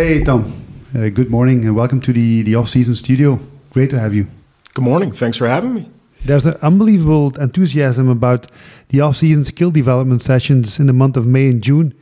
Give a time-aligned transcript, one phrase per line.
[0.00, 0.50] Hey, Tom.
[0.96, 3.38] Uh, good morning and welcome to the, the off-season studio.
[3.68, 4.28] Great to have you.
[4.72, 5.12] Good morning.
[5.12, 5.90] Thanks for having me.
[6.24, 8.50] There's an unbelievable enthusiasm about
[8.88, 11.92] the off-season skill development sessions in the month of May and June,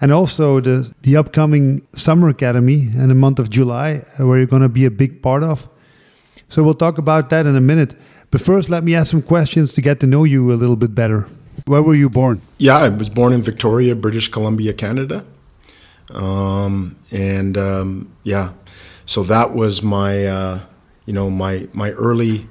[0.00, 4.46] and also the the upcoming summer academy in the month of July, uh, where you're
[4.46, 5.68] going to be a big part of.
[6.48, 7.94] So we'll talk about that in a minute.
[8.30, 10.94] But first, let me ask some questions to get to know you a little bit
[10.94, 11.28] better.
[11.66, 12.40] Where were you born?
[12.56, 15.26] Yeah, I was born in Victoria, British Columbia, Canada.
[16.10, 18.52] Um, and um, yeah,
[19.06, 20.60] so that was my, uh,
[21.06, 22.46] you know, my my early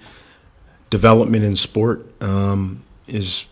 [0.89, 3.45] development in sport um, is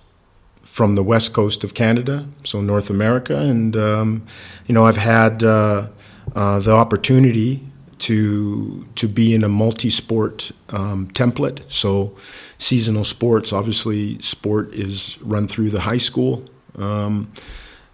[0.64, 4.26] from the west coast of Canada, so North America, and um,
[4.68, 5.88] you know, I've had uh,
[6.36, 7.62] uh, the opportunity
[8.00, 11.62] to to be in a multi-sport um, template.
[11.68, 12.16] So
[12.58, 16.46] seasonal sports, obviously, sport is run through the high school.
[16.78, 17.32] Um,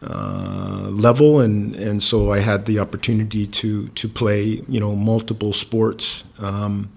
[0.02, 5.54] uh, level, and, and so I had the opportunity to to play you know multiple
[5.54, 6.92] sports, um,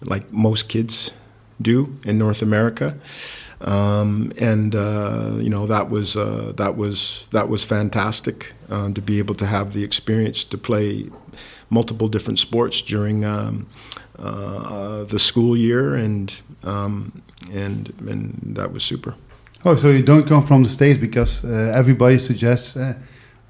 [0.00, 1.10] like most kids
[1.60, 2.96] do in North America,
[3.60, 9.02] um, and uh, you know that was uh, that was that was fantastic uh, to
[9.02, 11.10] be able to have the experience to play
[11.70, 13.66] multiple different sports during um,
[14.18, 19.16] uh, the school year, and um, and and that was super.
[19.66, 22.94] Oh, so you don't come from the States because uh, everybody suggests uh,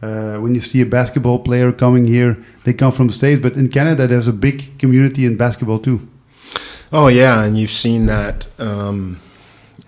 [0.01, 3.41] uh, when you see a basketball player coming here, they come from the States.
[3.43, 6.09] But in Canada, there's a big community in basketball too.
[6.93, 7.43] Oh, yeah.
[7.43, 8.47] And you've seen that.
[8.61, 9.21] Um,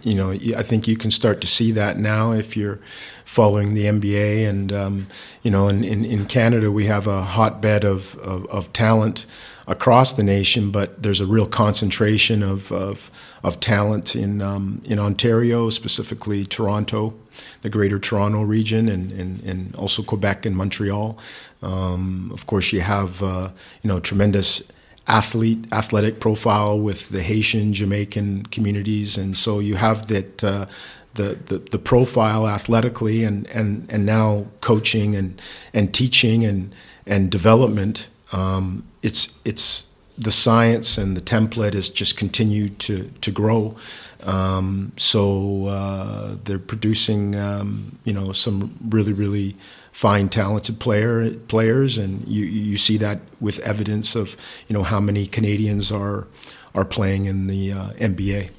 [0.02, 2.80] you know, I think you can start to see that now if you're
[3.24, 4.48] following the NBA.
[4.48, 5.06] And, um,
[5.42, 9.26] you know, in, in, in, Canada, we have a hotbed of, of, of talent
[9.66, 13.10] across the nation, but there's a real concentration of, of
[13.46, 17.14] of talent in um, in Ontario, specifically Toronto,
[17.62, 21.16] the Greater Toronto region, and and, and also Quebec and Montreal.
[21.62, 23.50] Um, of course, you have uh,
[23.82, 24.62] you know tremendous
[25.08, 30.44] athlete athletic profile with the Haitian Jamaican communities, and so you have that.
[30.44, 30.66] Uh,
[31.14, 35.40] the, the, the profile athletically and, and, and now coaching and,
[35.72, 36.74] and teaching and,
[37.06, 39.84] and development um, it's it's
[40.18, 43.76] the science and the template has just continued to to grow.
[44.22, 49.56] Um, so uh, they're producing, um, you know, some really really
[49.96, 54.36] fine, talented player players, and you you see that with evidence of
[54.68, 56.26] you know how many Canadians are
[56.74, 58.50] are playing in the uh, NBA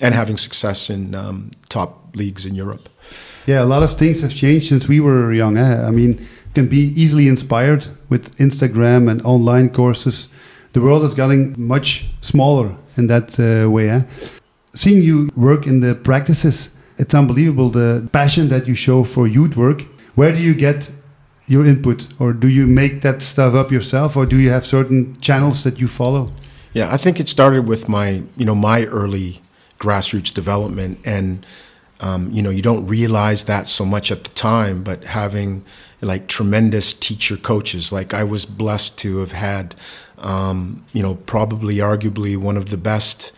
[0.00, 2.88] and having success in um, top leagues in Europe.
[3.46, 5.58] Yeah, a lot of things have changed since we were young.
[5.58, 5.88] Eh?
[5.88, 10.28] I mean, can be easily inspired with Instagram and online courses
[10.72, 13.90] the world is getting much smaller in that uh, way.
[13.90, 14.02] Eh?
[14.74, 19.56] Seeing you work in the practices, it's unbelievable the passion that you show for youth
[19.56, 19.82] work.
[20.14, 20.90] Where do you get
[21.46, 25.16] your input, or do you make that stuff up yourself, or do you have certain
[25.20, 26.32] channels that you follow?
[26.72, 29.42] Yeah, I think it started with my, you know, my early
[29.78, 31.44] grassroots development, and
[32.00, 35.64] um, you know, you don't realize that so much at the time, but having
[36.00, 39.76] like tremendous teacher coaches, like I was blessed to have had
[40.22, 43.32] um, you know, probably arguably one of the best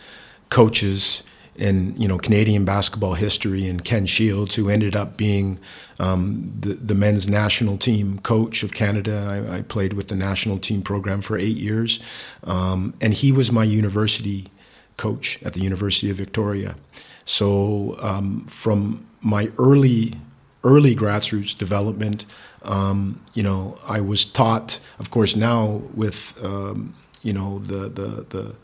[0.50, 1.22] coaches
[1.56, 5.58] in you know Canadian basketball history, and Ken Shields, who ended up being
[5.98, 9.46] um, the, the men's national team coach of Canada.
[9.50, 12.00] I, I, played with the national team program for eight years,
[12.44, 14.48] um, and he was my university
[14.96, 16.76] coach at the University of Victoria.
[17.24, 20.14] So um, from my early
[20.62, 22.24] early grassroots development,
[22.62, 28.26] um, you know, I was taught, of course, now with um, you know the the
[28.28, 28.54] the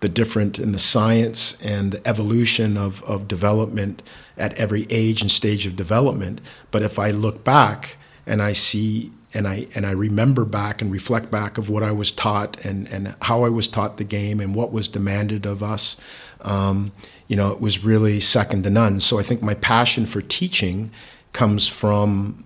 [0.00, 4.02] the different in the science and the evolution of of development
[4.36, 6.40] at every age and stage of development.
[6.70, 7.96] But if I look back
[8.26, 11.92] and I see and I and I remember back and reflect back of what I
[11.92, 15.62] was taught and and how I was taught the game and what was demanded of
[15.62, 15.96] us,
[16.42, 16.92] um,
[17.28, 19.00] you know, it was really second to none.
[19.00, 20.90] So I think my passion for teaching
[21.38, 22.44] comes from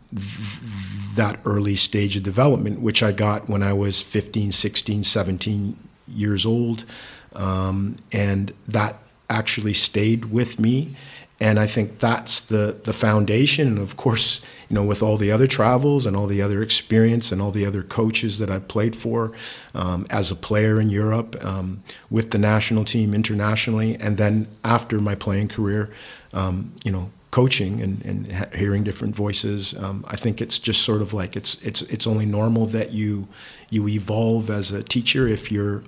[1.15, 6.45] that early stage of development, which I got when I was 15, 16, 17 years
[6.45, 6.85] old.
[7.33, 8.99] Um, and that
[9.31, 10.95] actually stayed with me.
[11.41, 13.67] And I think that's the, the foundation.
[13.67, 17.33] And of course, you know, with all the other travels and all the other experience
[17.33, 19.33] and all the other coaches that I've played for
[19.75, 24.99] um, as a player in Europe, um, with the national team internationally, and then after
[24.99, 25.91] my playing career,
[26.35, 29.75] um, you know, coaching and, and hearing different voices.
[29.75, 33.27] Um, I think it's just sort of like it's it's it's only normal that you
[33.71, 35.83] you evolve as a teacher if you're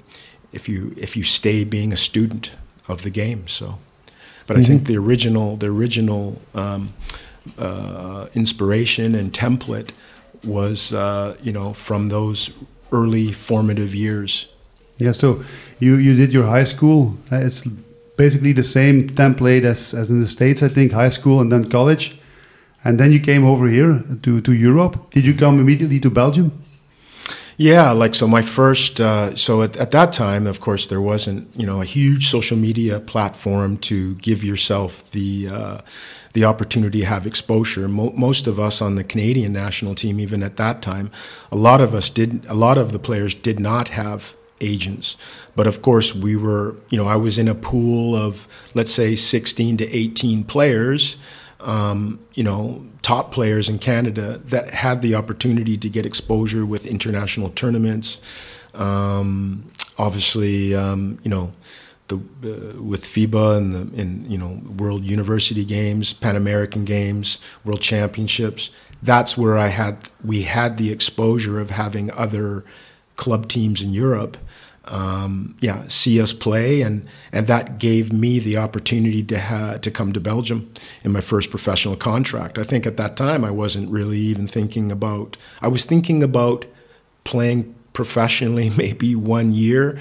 [0.52, 2.52] if you if you stay being a student
[2.88, 3.46] of the game.
[3.46, 3.78] So,
[4.46, 4.64] but mm-hmm.
[4.64, 6.94] I think the original the original um,
[7.58, 9.90] uh, inspiration and template
[10.42, 12.50] was uh, you know from those
[12.90, 14.48] early formative years.
[14.96, 15.44] Yeah, so
[15.78, 17.18] you you did your high school.
[17.30, 17.68] Uh, it's
[18.16, 21.70] basically the same template as as in the states, I think, high school and then
[21.70, 22.18] college,
[22.84, 25.10] and then you came over here to to Europe.
[25.10, 26.52] Did you come immediately to Belgium?
[27.56, 28.26] Yeah, like so.
[28.26, 31.84] My first, uh, so at, at that time, of course, there wasn't you know a
[31.84, 35.78] huge social media platform to give yourself the uh,
[36.32, 37.86] the opportunity to have exposure.
[37.88, 41.10] Mo- most of us on the Canadian national team, even at that time,
[41.52, 42.44] a lot of us did.
[42.48, 44.34] A lot of the players did not have
[44.64, 45.16] agents,
[45.54, 46.76] but of course, we were.
[46.90, 51.16] You know, I was in a pool of let's say 16 to 18 players.
[51.60, 56.86] Um, you know, top players in Canada that had the opportunity to get exposure with
[56.86, 58.20] international tournaments.
[58.74, 61.52] Um, obviously, um, you know,
[62.08, 67.38] the uh, with FIBA and the in you know World University Games, Pan American Games,
[67.64, 68.70] World Championships.
[69.02, 72.64] That's where I had we had the exposure of having other
[73.16, 74.36] club teams in Europe
[74.86, 79.90] um, yeah, see us play, and and that gave me the opportunity to ha- to
[79.90, 80.72] come to Belgium
[81.02, 82.58] in my first professional contract.
[82.58, 85.36] I think at that time I wasn't really even thinking about.
[85.62, 86.66] I was thinking about
[87.24, 89.98] playing professionally, maybe one year,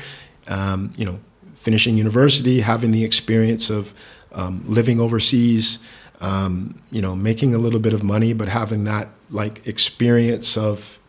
[0.48, 1.20] um, you know,
[1.54, 3.94] finishing university, having the experience of
[4.34, 5.80] um, living overseas,
[6.20, 11.00] um, you know, making a little bit of money, but having that like experience of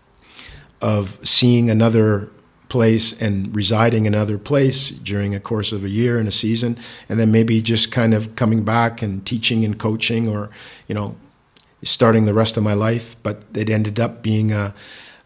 [0.80, 2.30] of seeing another
[2.74, 6.76] place and residing in another place during a course of a year and a season,
[7.08, 10.50] and then maybe just kind of coming back and teaching and coaching, or
[10.88, 11.14] you know,
[11.84, 13.14] starting the rest of my life.
[13.22, 14.74] But it ended up being a,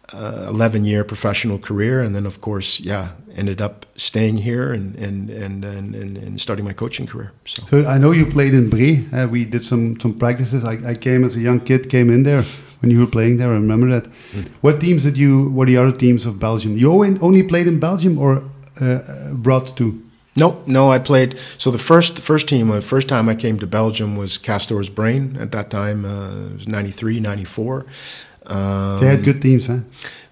[0.09, 4.95] a 11 year professional career, and then of course, yeah, ended up staying here and
[4.95, 7.31] and and and, and starting my coaching career.
[7.45, 7.63] So.
[7.71, 9.07] so I know you played in Brie.
[9.11, 10.63] Uh, we did some some practices.
[10.63, 12.43] I, I came as a young kid, came in there
[12.79, 13.49] when you were playing there.
[13.49, 14.05] I remember that.
[14.31, 14.47] Mm.
[14.61, 15.49] What teams did you?
[15.49, 16.77] What are the other teams of Belgium?
[16.77, 18.45] You only played in Belgium or
[18.81, 20.03] uh, brought to?
[20.35, 21.37] No, no, I played.
[21.57, 25.37] So the first first team, the first time I came to Belgium was Castors Braine.
[25.37, 27.85] At that time, uh, it was 93, 94.
[28.45, 29.79] Um, they had good teams, huh?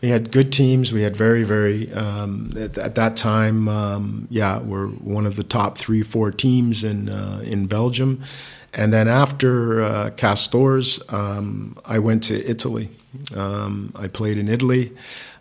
[0.02, 0.94] We had good teams.
[0.94, 3.68] We had very, very um, at, at, that time.
[3.68, 8.24] Um, yeah, we're one of the top three, four teams in uh, in Belgium,
[8.78, 12.90] and then after uh, Castors, um, I went to Italy.
[13.36, 14.96] Um, I played in Italy,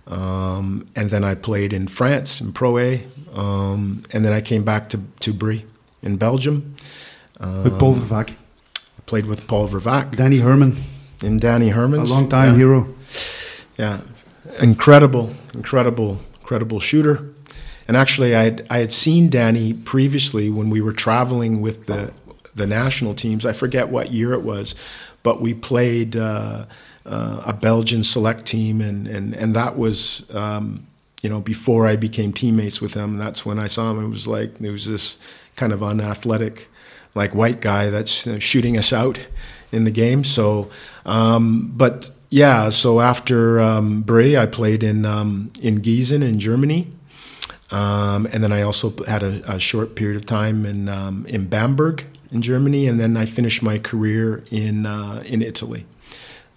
[0.06, 4.64] um, and then I played in France in Pro A, um, and then I came
[4.64, 5.64] back to to Brie
[6.02, 6.74] in Belgium.
[7.38, 8.30] with Paul Vervaeck.
[8.30, 10.16] I played with Paul Vervaeck.
[10.16, 10.76] Danny Herman.
[11.22, 12.00] In Danny Herman.
[12.00, 12.56] A long time yeah.
[12.56, 12.94] hero.
[13.78, 14.00] Yeah,
[14.60, 17.32] incredible, incredible, incredible shooter.
[17.88, 22.10] And actually, I had, I had seen Danny previously when we were traveling with the
[22.56, 23.46] the national teams.
[23.46, 24.74] I forget what year it was,
[25.22, 26.66] but we played uh,
[27.04, 30.28] uh, a Belgian select team, and and and that was.
[30.34, 30.86] Um,
[31.22, 34.04] you know, before I became teammates with him, that's when I saw him.
[34.04, 35.16] It was like there was this
[35.56, 36.68] kind of unathletic,
[37.16, 39.18] like white guy that's shooting us out
[39.72, 40.22] in the game.
[40.22, 40.70] So,
[41.04, 46.88] um, but yeah, so after um, Brie, I played in um, in Gießen in Germany,
[47.70, 51.46] um, and then I also had a, a, short period of time in um, in
[51.46, 55.86] Bamberg in Germany, and then I finished my career in uh, in Italy.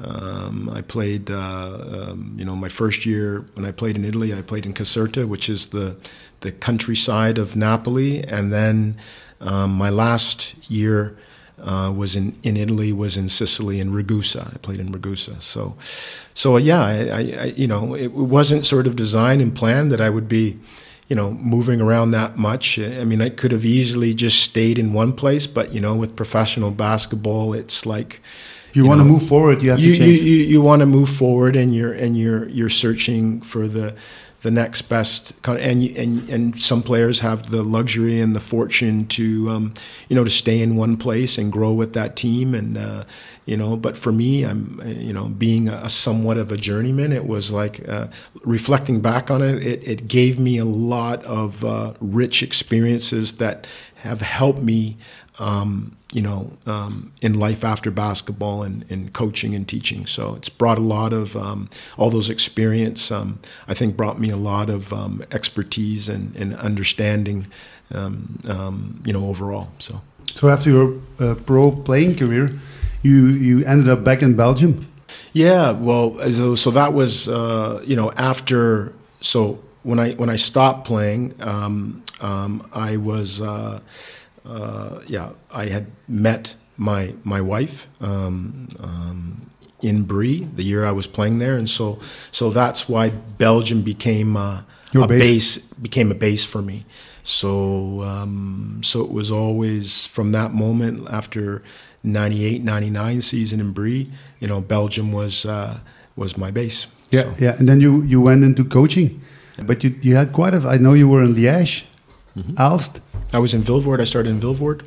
[0.01, 4.33] Um, I played, uh, um, you know, my first year when I played in Italy,
[4.33, 5.97] I played in Caserta, which is the
[6.41, 8.95] the countryside of Napoli, and then
[9.41, 11.17] um, my last year
[11.61, 14.53] uh, was in, in Italy, was in Sicily, in Ragusa.
[14.53, 15.41] I played in Ragusa.
[15.41, 15.75] So,
[16.33, 20.01] so yeah, I, I, I you know, it wasn't sort of designed and planned that
[20.01, 20.57] I would be
[21.09, 22.77] you know, moving around that much.
[22.79, 26.15] I mean, I could have easily just stayed in one place, but you know, with
[26.15, 28.21] professional basketball, it's like
[28.69, 30.21] if you, you want know, to move forward, you have you, to change.
[30.21, 33.95] You, you, you want to move forward, and you're and you're you're searching for the
[34.41, 35.33] the next best.
[35.47, 39.73] And and and some players have the luxury and the fortune to um,
[40.07, 42.77] you know to stay in one place and grow with that team and.
[42.77, 43.03] Uh,
[43.49, 47.25] you know but for me i'm you know being a, somewhat of a journeyman it
[47.25, 48.05] was like uh,
[48.43, 53.65] reflecting back on it, it it gave me a lot of uh, rich experiences that
[53.95, 54.97] have helped me
[55.39, 60.49] um, you know um, in life after basketball and, and coaching and teaching so it's
[60.49, 64.69] brought a lot of um, all those experience um, i think brought me a lot
[64.69, 67.45] of um, expertise and, and understanding
[67.91, 70.01] um, you know overall so
[70.33, 72.51] so after your uh, pro playing career
[73.01, 74.87] you you ended up back in Belgium.
[75.33, 80.35] Yeah, well, so, so that was uh, you know after so when I when I
[80.35, 83.79] stopped playing, um, um, I was uh,
[84.45, 89.49] uh, yeah I had met my my wife um, um
[89.81, 91.99] in Brie the year I was playing there, and so
[92.31, 94.61] so that's why Belgium became uh,
[94.95, 95.19] a base.
[95.19, 96.85] base became a base for me.
[97.23, 101.61] So um, so it was always from that moment after
[102.03, 105.79] 98 99 season in Brie, you know, Belgium was uh,
[106.15, 106.87] was my base.
[107.11, 107.55] Yeah, So- yeah.
[107.59, 109.21] And then you you went into coaching,
[109.65, 110.59] but you you had quite a.
[110.67, 111.83] I know you were in Liège,
[112.37, 112.55] Mm-hmm.
[112.57, 112.99] Aalst.
[113.33, 114.01] I was in Vilvoorde.
[114.01, 114.85] I started in Vilvoorde,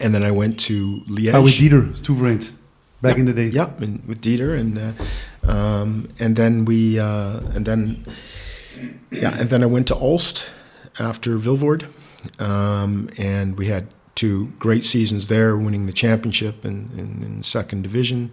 [0.00, 1.34] and then I went to Liège.
[1.34, 2.52] Oh, with Dieter Toeverens,
[3.00, 3.46] back in the day.
[3.46, 8.04] Yeah, with Dieter, and uh, um, and then we uh, and then
[9.10, 10.50] yeah, and then I went to Aalst
[10.98, 11.86] after Vilvoorde,
[12.38, 17.82] um, and we had two great seasons there, winning the championship in, in, in second
[17.82, 18.32] division,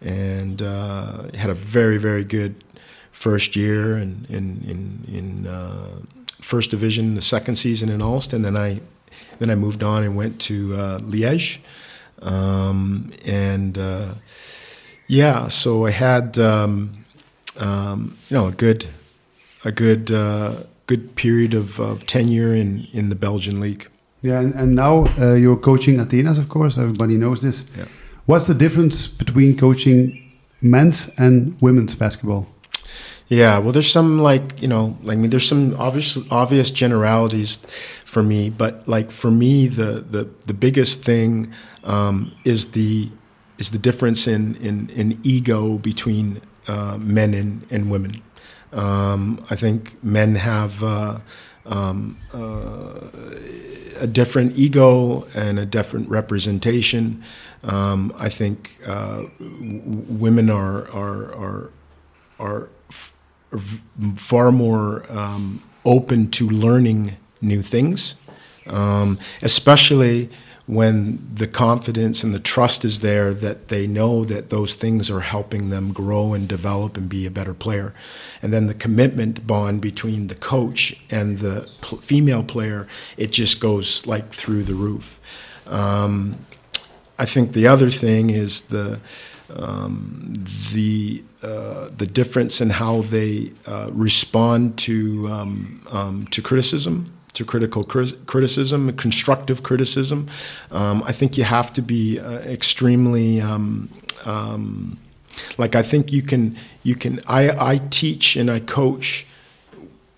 [0.00, 2.64] and uh, had a very very good
[3.12, 6.00] first year in in in, in uh,
[6.46, 8.80] first division, the second season in Aalst, and then I
[9.38, 11.58] then I moved on and went to uh, Liège,
[12.22, 14.14] um, and uh,
[15.08, 17.04] yeah, so I had um,
[17.56, 18.86] um, you know a good
[19.64, 20.52] a good uh,
[20.86, 23.88] good period of, of tenure in, in the Belgian league.
[24.22, 26.78] Yeah, and, and now uh, you're coaching Athenas, of course.
[26.78, 27.64] Everybody knows this.
[27.76, 27.84] Yeah.
[28.26, 32.48] What's the difference between coaching men's and women's basketball?
[33.28, 37.58] Yeah, well, there's some like you know, like I mean, there's some obvious obvious generalities
[38.04, 41.52] for me, but like for me, the the the biggest thing
[41.82, 43.10] um, is the
[43.58, 48.22] is the difference in in, in ego between uh, men and, and women.
[48.72, 51.18] Um, I think men have uh,
[51.64, 53.00] um, uh,
[53.98, 57.24] a different ego and a different representation.
[57.64, 61.70] Um, I think uh, w- women are are are
[62.38, 62.68] are
[64.16, 68.14] far more um, open to learning new things,
[68.66, 70.30] um, especially
[70.66, 75.20] when the confidence and the trust is there that they know that those things are
[75.20, 77.94] helping them grow and develop and be a better player.
[78.42, 81.68] And then the commitment bond between the coach and the
[82.00, 85.20] female player, it just goes like through the roof.
[85.66, 86.44] Um,
[87.16, 89.00] I think the other thing is the
[89.50, 90.32] um,
[90.72, 97.44] the uh, the difference in how they uh, respond to um, um, to criticism, to
[97.44, 100.28] critical cri- criticism, constructive criticism.
[100.70, 103.88] Um, I think you have to be uh, extremely um,
[104.24, 104.98] um,
[105.58, 109.26] like I think you can you can I, I teach and I coach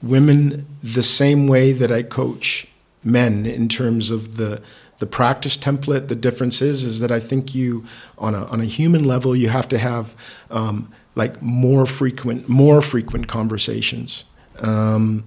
[0.02, 2.68] women the same way that I coach
[3.04, 4.62] men in terms of the
[4.98, 6.08] the practice template.
[6.08, 7.84] The difference is is that I think you
[8.18, 10.14] on a on a human level you have to have
[10.50, 14.24] um, like more frequent more frequent conversations.
[14.60, 15.24] Um,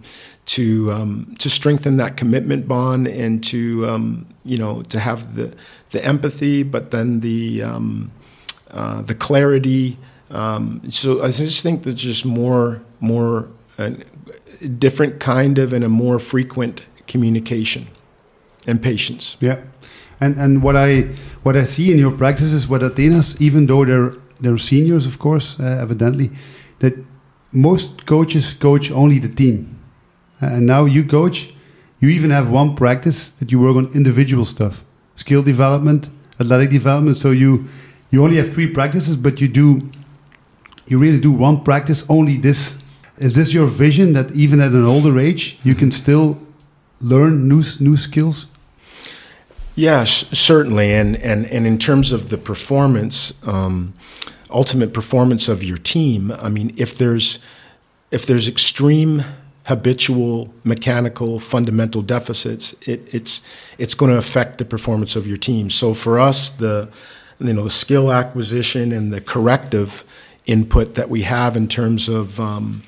[0.48, 5.54] to um, to strengthen that commitment bond and to um, you know to have the
[5.92, 8.12] the empathy, but then the um,
[8.72, 9.98] uh, the clarity.
[10.30, 13.92] Um, so I just think there's just more more uh,
[14.78, 17.88] different kind of and a more frequent communication
[18.68, 19.38] and patience.
[19.40, 19.58] Yeah,
[20.20, 21.10] and and what I
[21.44, 25.58] what I see in your practices with Athenas, even though they're they're seniors, of course,
[25.60, 26.30] uh, evidently,
[26.80, 26.94] that
[27.52, 29.66] most coaches coach only the team,
[30.42, 31.54] Uh, and now you coach.
[32.00, 34.84] You even have one practice that you work on individual stuff,
[35.16, 37.18] skill development, athletic development.
[37.18, 37.66] So you
[38.12, 39.90] you only have three practices, but you do
[40.88, 42.78] you really do one practice only this.
[43.18, 46.38] Is this your vision that even at an older age you can still
[47.00, 48.48] learn new new skills?
[49.82, 53.96] Yes, certainly, and and and in terms of the performance, um,
[54.52, 56.32] ultimate performance of your team.
[56.34, 57.40] I mean, if there's
[58.12, 59.24] if there's extreme
[59.64, 63.42] habitual mechanical fundamental deficits, it, it's
[63.80, 65.72] it's going to affect the performance of your team.
[65.72, 66.88] So for us, the
[67.40, 70.04] you know the skill acquisition and the corrective
[70.46, 72.84] input that we have in terms of um,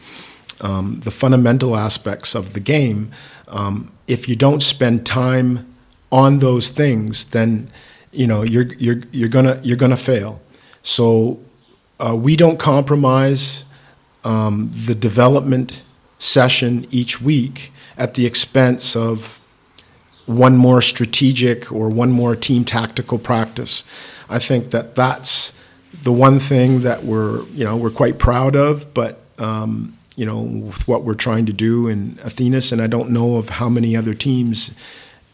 [0.62, 3.10] um, the fundamental aspects of the game.
[3.48, 5.73] Um, if you don't spend time
[6.14, 7.70] on those things, then
[8.12, 10.40] you know you're you're you're gonna you're gonna fail.
[10.84, 11.40] So
[12.00, 13.66] uh, we don't compromise
[14.24, 15.82] um, the development
[16.20, 19.40] session each week at the expense of
[20.26, 23.84] one more strategic or one more team tactical practice.
[24.30, 25.52] I think that that's
[26.04, 30.42] the one thing that we're you know we're quite proud of, but um, you know
[30.42, 33.96] with what we're trying to do in Athenas, and I don't know of how many
[33.96, 34.72] other teams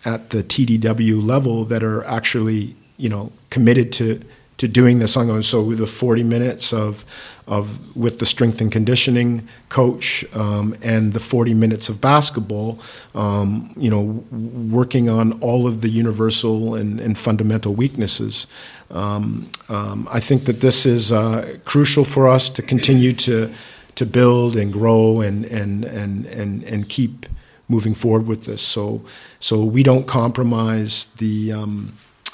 [0.05, 4.21] at the TDW level that are actually you know committed to
[4.59, 5.41] to doing this ongoing.
[5.41, 7.05] So the 40 minutes of
[7.47, 12.77] of with the strength and conditioning coach um, and the 40 minutes of basketball,
[13.15, 14.23] um, you know,
[14.71, 18.45] working on all of the universal and, and fundamental weaknesses.
[18.91, 23.51] Um, um, I think that this is uh, crucial for us to continue to
[23.95, 27.25] to build and grow and and and and and keep
[27.69, 28.61] moving forward with this.
[28.61, 29.01] So
[29.39, 31.93] so we don't compromise the um,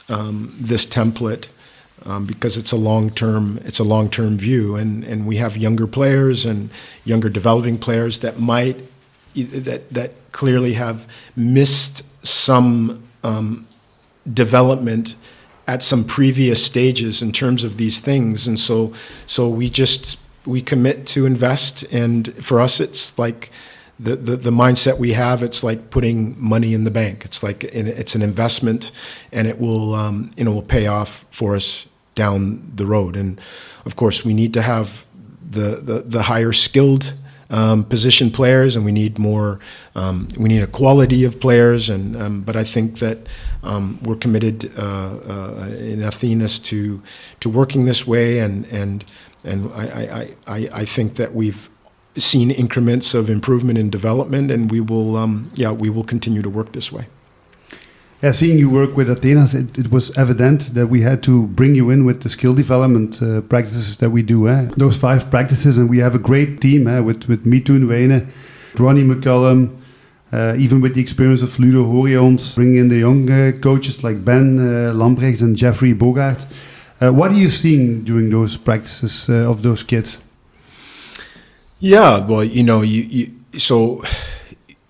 [0.09, 1.47] um, this template
[2.05, 5.57] um, because it's a long term it's a long term view, and and we have
[5.57, 6.69] younger players and
[7.03, 8.77] younger developing players that might
[9.35, 13.67] that that clearly have missed some um,
[14.31, 15.15] development
[15.67, 18.93] at some previous stages in terms of these things, and so
[19.25, 23.51] so we just we commit to invest, and for us it's like
[23.99, 27.23] the, the, the, mindset we have, it's like putting money in the bank.
[27.23, 28.91] It's like it's an investment,
[29.31, 33.15] and it will um, you know will pay off for us down the road.
[33.15, 33.39] And
[33.85, 35.05] of course, we need to have
[35.49, 37.13] the the, the higher skilled
[37.49, 39.59] um, position players, and we need more.
[39.95, 43.19] Um, we need a quality of players, and um, but I think that
[43.63, 47.01] um, we're committed uh, uh, in Athenas to
[47.39, 49.05] to working this way, and and
[49.45, 51.69] and I I, I, I think that we've
[52.17, 56.49] seen increments of improvement and development, and we will, um, yeah, we will continue to
[56.49, 57.07] work this way.
[58.21, 61.75] Yeah, seeing you work with Athenas, it, it, was evident that we had to bring
[61.75, 64.47] you in with the skill development uh, practices that we do.
[64.47, 64.69] Eh?
[64.77, 66.99] Those five practices, and we have a great team eh?
[66.99, 68.27] with with Mithun Wene,
[68.79, 69.77] Ronnie McCullum,
[70.31, 74.23] uh, even with the experience of Ludo Horions, bringing in the young uh, coaches like
[74.23, 76.47] Ben uh, Lambrecht and Jeffrey Bogart.
[77.01, 80.17] Uh, what are you seeing during those practices uh, of those kids?
[81.79, 84.03] Yeah, well, you know, you, you so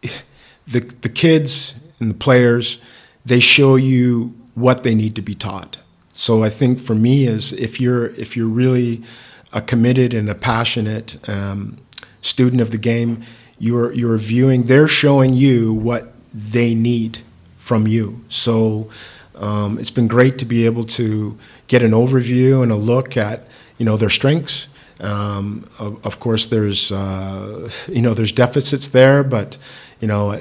[0.67, 2.79] the the kids and the players
[3.25, 5.77] they show you what they need to be taught.
[6.13, 9.03] So I think for me is if you're if you're really
[9.51, 11.77] a committed and a passionate um,
[12.21, 13.23] student of the game,
[13.57, 14.63] you're you're viewing.
[14.63, 17.19] They're showing you what they need
[17.57, 18.23] from you.
[18.29, 18.89] So
[19.33, 21.37] um, it's been great to be able to
[21.67, 24.67] get an overview and a look at you know their strengths
[24.99, 29.57] um, of, of, course, there's uh, you know there's deficits there, but
[29.99, 30.31] you know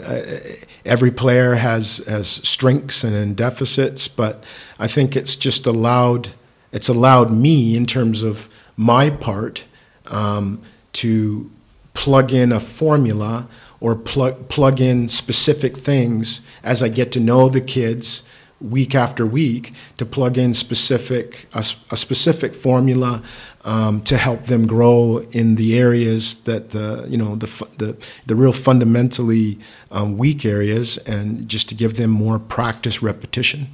[0.84, 4.06] every player has has strengths and deficits.
[4.06, 4.44] But
[4.78, 6.30] I think it's just allowed
[6.72, 9.64] it's allowed me in terms of my part
[10.06, 10.60] um,
[10.92, 11.50] to
[11.94, 13.48] plug in a formula
[13.80, 18.22] or plug plug in specific things as I get to know the kids
[18.60, 23.22] week after week to plug in specific a, a specific formula
[23.64, 27.46] um, to help them grow in the areas that the you know the
[27.78, 27.96] the,
[28.26, 29.58] the real fundamentally
[29.90, 33.68] um, weak areas, and just to give them more practice repetition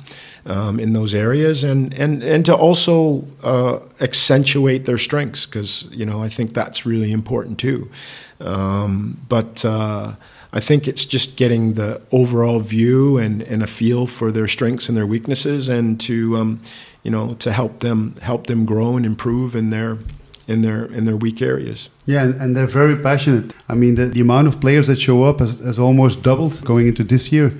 [0.47, 6.07] um, in those areas, and and and to also uh, accentuate their strengths because you
[6.07, 7.91] know I think that's really important too.
[8.41, 10.15] Um, but uh,
[10.53, 14.89] I think it's just getting the overall view and, and a feel for their strengths
[14.89, 16.61] and their weaknesses, and to um,
[17.03, 19.99] you know, to help them help them grow and improve in their
[20.47, 21.89] in their in their weak areas.
[22.07, 23.55] Yeah, and, and they're very passionate.
[23.69, 26.89] I mean, the, the amount of players that show up has, has almost doubled going
[26.89, 27.53] into this year.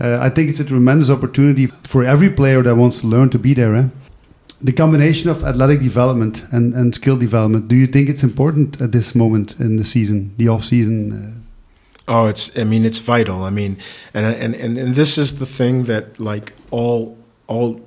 [0.00, 3.38] Uh, I think it's a tremendous opportunity for every player that wants to learn to
[3.38, 3.76] be there.
[3.76, 3.88] Eh?
[4.60, 8.90] The combination of athletic development and, and skill development, do you think it's important at
[8.90, 11.12] this moment in the season, the off season?
[11.12, 11.40] Uh?
[12.06, 12.50] Oh, it's.
[12.58, 13.44] I mean, it's vital.
[13.44, 13.78] I mean,
[14.12, 17.80] and and and, and this is the thing that like all all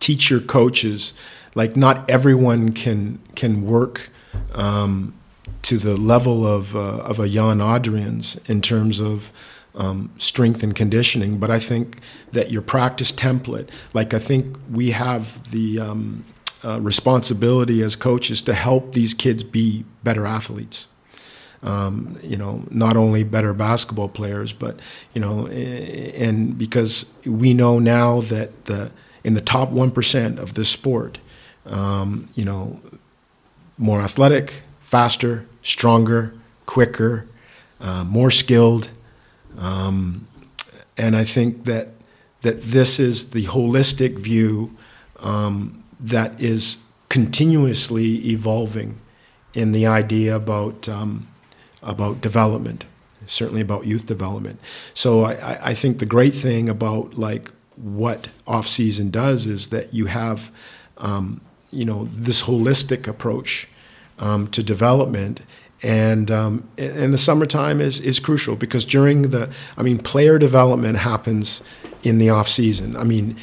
[0.00, 1.12] teacher coaches,
[1.54, 4.10] like not everyone can can work
[4.54, 5.14] um,
[5.62, 9.30] to the level of uh, of a Jan Adrians in terms of
[9.74, 11.38] um, strength and conditioning.
[11.38, 11.98] But I think
[12.32, 16.24] that your practice template, like I think we have the um,
[16.64, 20.86] uh, responsibility as coaches to help these kids be better athletes.
[21.62, 24.80] Um, you know, not only better basketball players, but
[25.12, 28.90] you know, and because we know now that the
[29.24, 31.18] in the top 1% of this sport,
[31.66, 32.80] um, you know,
[33.78, 36.34] more athletic, faster, stronger,
[36.66, 37.26] quicker,
[37.80, 38.90] uh, more skilled.
[39.58, 40.26] Um,
[40.96, 41.88] and I think that,
[42.42, 44.76] that this is the holistic view
[45.18, 46.78] um, that is
[47.08, 49.00] continuously evolving
[49.54, 51.28] in the idea about, um,
[51.82, 52.84] about development,
[53.26, 54.60] certainly about youth development.
[54.94, 57.50] So I, I think the great thing about like
[57.82, 60.50] what off season does is that you have
[60.98, 61.40] um,
[61.70, 63.68] you know this holistic approach
[64.18, 65.40] um, to development
[65.82, 70.98] and um, and the summertime is is crucial because during the I mean player development
[70.98, 71.62] happens
[72.02, 73.36] in the off season I mean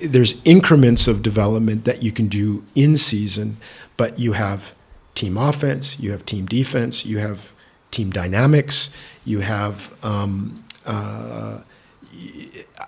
[0.00, 3.58] there's increments of development that you can do in season,
[3.96, 4.74] but you have
[5.14, 7.52] team offense, you have team defense, you have
[7.90, 8.90] team dynamics,
[9.24, 9.96] you have.
[10.04, 11.58] Um, uh,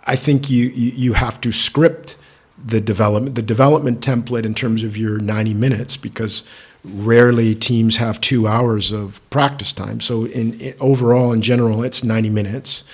[0.06, 2.16] I think you, you have to script
[2.62, 6.44] the development the development template in terms of your 90 minutes because
[6.84, 10.00] rarely teams have two hours of practice time.
[10.00, 12.84] So in, in overall, in general, it's 90 minutes.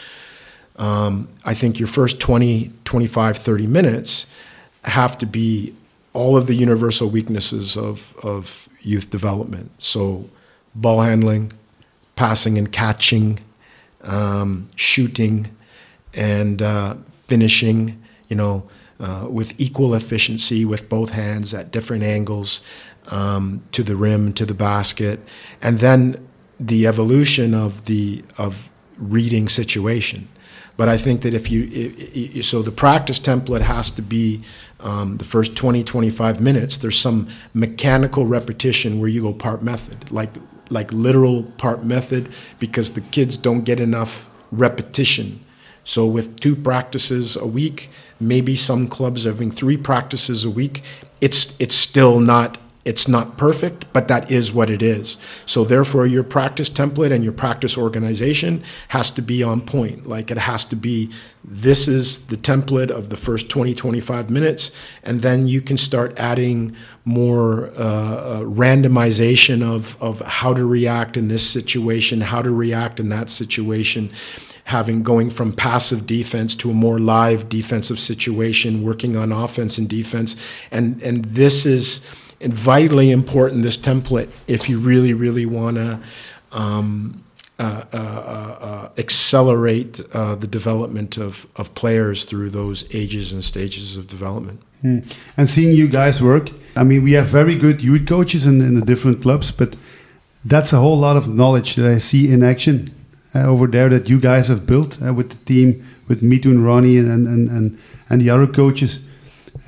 [0.76, 4.26] Um, I think your first 20, 25, 30 minutes
[4.85, 5.74] have to be
[6.12, 9.70] all of the universal weaknesses of, of youth development.
[9.79, 10.31] So
[10.74, 11.53] ball handling,
[12.16, 13.40] passing and catching,
[14.03, 15.55] um, shooting,
[16.14, 16.96] and uh,
[17.27, 18.68] finishing, you know,
[19.01, 22.61] uh, with equal efficiency with both hands at different angles
[23.09, 25.20] um, to the rim, to the basket,
[25.62, 30.29] and then the evolution of the of reading situation.
[30.77, 34.42] But I think that if you, so the practice template has to be
[34.81, 36.79] um, the first 20, 25 minutes.
[36.79, 40.31] There's some mechanical repetition where you go part method, like
[40.70, 45.44] like literal part method, because the kids don't get enough repetition.
[45.90, 50.85] So with two practices a week, maybe some clubs having three practices a week,
[51.20, 55.16] it's it's still not it's not perfect, but that is what it is.
[55.46, 60.09] So therefore your practice template and your practice organization has to be on point.
[60.09, 61.11] Like it has to be
[61.42, 64.70] this is the template of the first 20 25 minutes
[65.03, 71.16] and then you can start adding more uh, uh, randomization of of how to react
[71.16, 74.12] in this situation, how to react in that situation
[74.70, 79.88] having going from passive defense to a more live defensive situation, working on offense and
[79.88, 80.37] defense.
[80.70, 82.00] And and this is
[82.40, 83.62] vitally important.
[83.62, 86.00] This template, if you really really want to.
[86.52, 87.22] Um,
[87.61, 93.98] uh, uh, uh, accelerate uh, the development of, of players through those ages and stages
[93.98, 94.59] of development.
[94.80, 95.00] Hmm.
[95.37, 98.80] And seeing you guys work, I mean, we have very good youth coaches in, in
[98.80, 99.76] the different clubs, but
[100.42, 102.88] that's a whole lot of knowledge that I see in action
[103.35, 107.11] over there that you guys have built uh, with the team, with Mitun, Ronnie, and,
[107.11, 109.01] and, and, and the other coaches.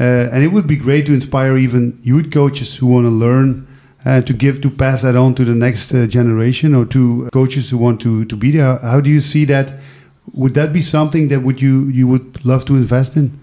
[0.00, 3.66] Uh, and it would be great to inspire even youth coaches who want to learn
[4.04, 7.78] uh, to give to pass that on to the next generation or to coaches who
[7.78, 8.78] want to, to be there.
[8.78, 9.74] How do you see that?
[10.34, 13.38] Would that be something that would you you would love to invest in?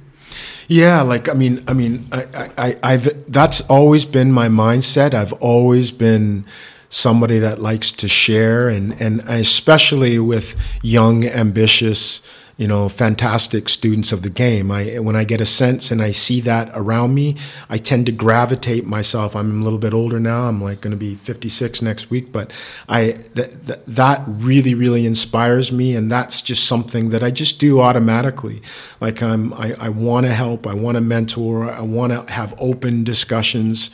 [0.67, 5.13] Yeah, like I mean, I mean, I, I, I've that's always been my mindset.
[5.13, 6.45] I've always been
[6.89, 12.21] somebody that likes to share, and, and especially with young, ambitious,
[12.59, 14.69] you know, fantastic students of the game.
[14.69, 17.37] I when I get a sense and I see that around me,
[17.69, 19.33] I tend to gravitate myself.
[19.33, 20.49] I'm a little bit older now.
[20.49, 22.51] I'm like going to be 56 next week, but
[22.89, 27.61] I that th- that really really inspires me, and that's just something that I just
[27.61, 28.61] do automatically.
[28.99, 30.67] Like I'm I, I want to help.
[30.67, 31.71] I want to mentor.
[31.71, 33.89] I want to have open discussions.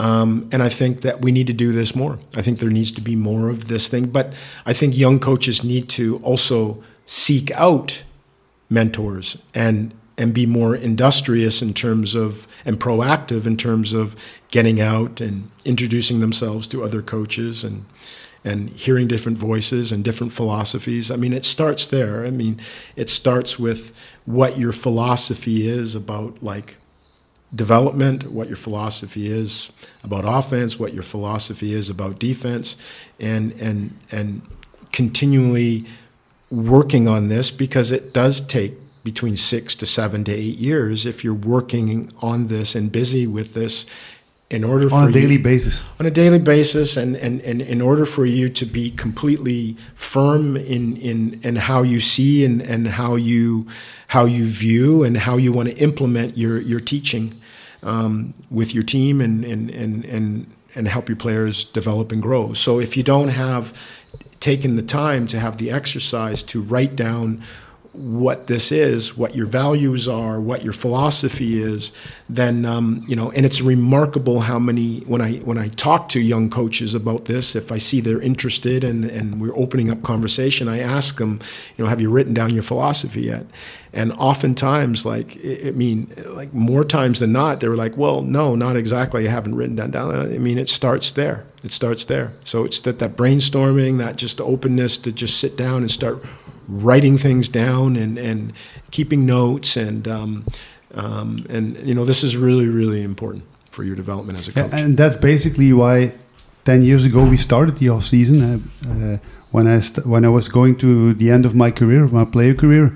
[0.00, 2.18] Um, and I think that we need to do this more.
[2.34, 4.06] I think there needs to be more of this thing.
[4.06, 4.32] But
[4.64, 8.02] I think young coaches need to also seek out
[8.70, 14.16] mentors and and be more industrious in terms of and proactive in terms of
[14.50, 17.84] getting out and introducing themselves to other coaches and
[18.42, 21.10] and hearing different voices and different philosophies.
[21.10, 22.24] I mean, it starts there.
[22.24, 22.58] I mean,
[22.96, 23.92] it starts with
[24.24, 26.76] what your philosophy is about like
[27.54, 29.72] development, what your philosophy is
[30.04, 32.76] about offense, what your philosophy is about defense,
[33.18, 34.42] and and and
[34.92, 35.86] continually
[36.50, 41.24] working on this because it does take between six to seven to eight years if
[41.24, 43.86] you're working on this and busy with this
[44.50, 45.84] in order on for a daily you, basis.
[46.00, 50.56] On a daily basis and, and, and in order for you to be completely firm
[50.56, 53.66] in, in, in how you see and, and how you
[54.08, 57.39] how you view and how you want to implement your, your teaching
[57.82, 62.52] um, with your team and, and, and, and, and help your players develop and grow.
[62.54, 63.76] So if you don't have
[64.40, 67.42] taken the time to have the exercise to write down
[67.92, 71.90] what this is, what your values are, what your philosophy is,
[72.28, 73.32] then um, you know.
[73.32, 77.56] And it's remarkable how many when I when I talk to young coaches about this,
[77.56, 81.40] if I see they're interested and and we're opening up conversation, I ask them,
[81.76, 83.46] you know, have you written down your philosophy yet?
[83.92, 88.54] And oftentimes, like I mean, like more times than not, they were like, well, no,
[88.54, 89.26] not exactly.
[89.26, 90.14] I haven't written that down.
[90.14, 91.44] I mean, it starts there.
[91.64, 92.32] It starts there.
[92.44, 96.24] So it's that that brainstorming, that just openness to just sit down and start
[96.70, 98.52] writing things down and, and
[98.90, 100.44] keeping notes and um,
[100.94, 104.72] um, and you know this is really really important for your development as a coach.
[104.72, 106.14] And that's basically why
[106.64, 108.42] ten years ago we started the off season.
[108.42, 108.58] Uh,
[108.90, 109.18] uh,
[109.52, 112.92] when I when I was going to the end of my career, my player career,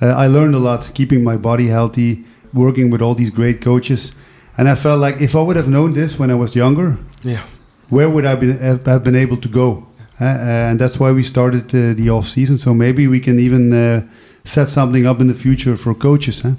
[0.00, 4.12] uh, I learned a lot, keeping my body healthy, working with all these great coaches,
[4.56, 7.42] and I felt like if I would have known this when I was younger, Yeah.
[7.88, 9.86] where would I been, have have been able to go?
[10.20, 12.58] Uh, and that's why we started uh, the off season.
[12.58, 14.06] So maybe we can even uh,
[14.44, 16.40] set something up in the future for coaches.
[16.40, 16.52] Huh?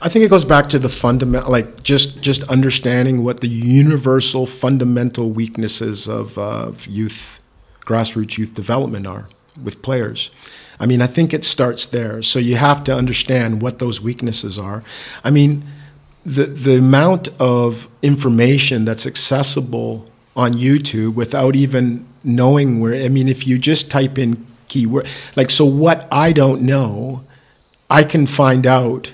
[0.00, 4.46] I think it goes back to the fundamental, like just just understanding what the universal
[4.46, 7.40] fundamental weaknesses of, uh, of youth,
[7.80, 9.28] grassroots youth development are
[9.62, 10.30] with players.
[10.78, 12.22] I mean, I think it starts there.
[12.22, 14.84] So you have to understand what those weaknesses are.
[15.24, 15.64] I mean,
[16.24, 20.06] the the amount of information that's accessible
[20.38, 22.94] on YouTube without even knowing where.
[22.94, 27.24] I mean, if you just type in keyword, like so, what I don't know,
[27.90, 29.12] I can find out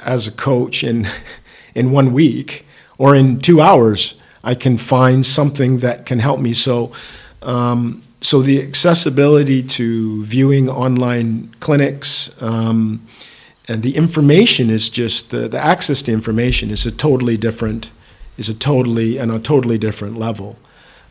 [0.00, 1.08] as a coach in
[1.74, 2.66] in one week
[2.98, 4.14] or in two hours.
[4.42, 6.52] I can find something that can help me.
[6.52, 6.92] So.
[7.40, 13.06] Um, so the accessibility to viewing online clinics um,
[13.68, 17.90] and the information is just the, the access to information is a totally different
[18.36, 20.56] is a totally and a totally different level.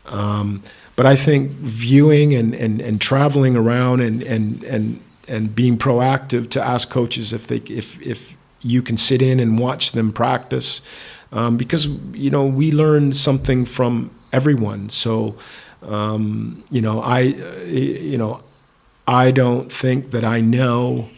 [0.06, 0.62] Um,
[0.96, 6.48] but i think viewing and, and, and traveling around and, and, and, and being proactive
[6.50, 10.82] to ask coaches if they if, if you can sit in and watch them practice
[11.32, 14.88] um, because you know we learn something from everyone.
[14.88, 15.36] So
[15.82, 18.42] um, you know, I, uh, you know,
[19.06, 21.08] I don't think that I know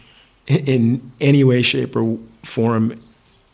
[0.47, 2.95] in any way, shape, or form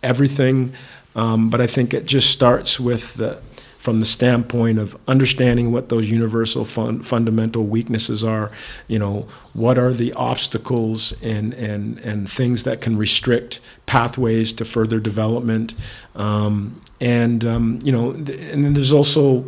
[0.02, 0.74] everything,
[1.16, 3.42] um, but I think it just starts with the
[3.78, 8.50] from the standpoint of understanding what those universal fun, fundamental weaknesses are.
[8.88, 14.66] You know, what are the obstacles and and and things that can restrict pathways to
[14.66, 15.74] further development,
[16.16, 19.46] um, and um, you know, and then there's also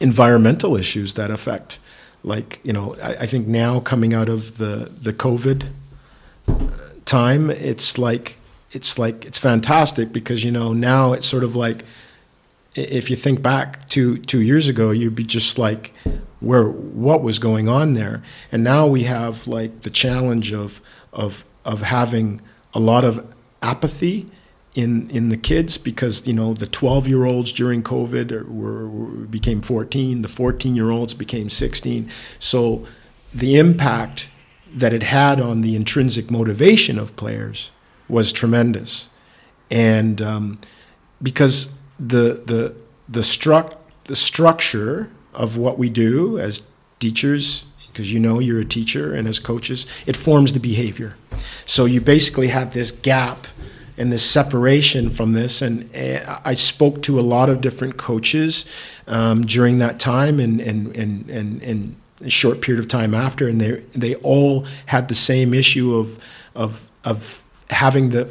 [0.00, 1.78] environmental issues that affect
[2.24, 5.68] like you know I, I, think now coming out of the the covid
[7.04, 8.36] time it's like
[8.72, 11.84] it's like it's fantastic because you know now it's sort of like
[12.76, 15.92] if you think back to two years ago you'd be just like
[16.40, 18.22] where what was going on there?
[18.50, 20.80] And now we have like the challenge of
[21.12, 22.40] of of having
[22.74, 24.30] a lot of apathy
[24.74, 29.26] in in the kids because you know the 12 year olds during covid were, were,
[29.26, 32.86] became 14 the 14 year olds became 16 so
[33.34, 34.30] the impact
[34.72, 37.72] that it had on the intrinsic motivation of players
[38.10, 39.08] was tremendous
[39.70, 40.58] and um,
[41.22, 42.74] because the the
[43.08, 46.62] the struct the structure of what we do as
[46.98, 51.16] teachers because you know you're a teacher and as coaches it forms the behavior
[51.66, 53.46] so you basically have this gap
[54.00, 55.60] and this separation from this.
[55.60, 58.64] And uh, I spoke to a lot of different coaches
[59.06, 63.46] um, during that time and, and, and, and, and a short period of time after,
[63.46, 66.18] and they, they all had the same issue of,
[66.54, 68.24] of, of having the,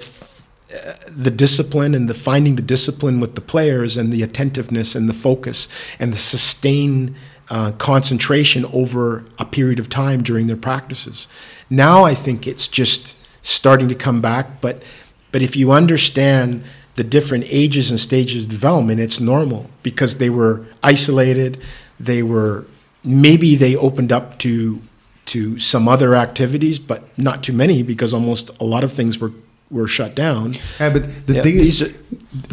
[1.08, 5.14] the discipline and the finding the discipline with the players and the attentiveness and the
[5.14, 7.16] focus and the sustained
[7.50, 11.28] uh, concentration over a period of time during their practices.
[11.70, 14.84] Now I think it's just starting to come back, but
[15.32, 16.64] but if you understand
[16.96, 21.62] the different ages and stages of development, it's normal because they were isolated.
[22.00, 22.66] They were
[23.04, 24.82] maybe they opened up to
[25.30, 29.32] to some other activities, but not too many because almost a lot of things were
[29.72, 30.56] were shut down.
[30.80, 31.94] Yeah, but the yeah, thing is, are,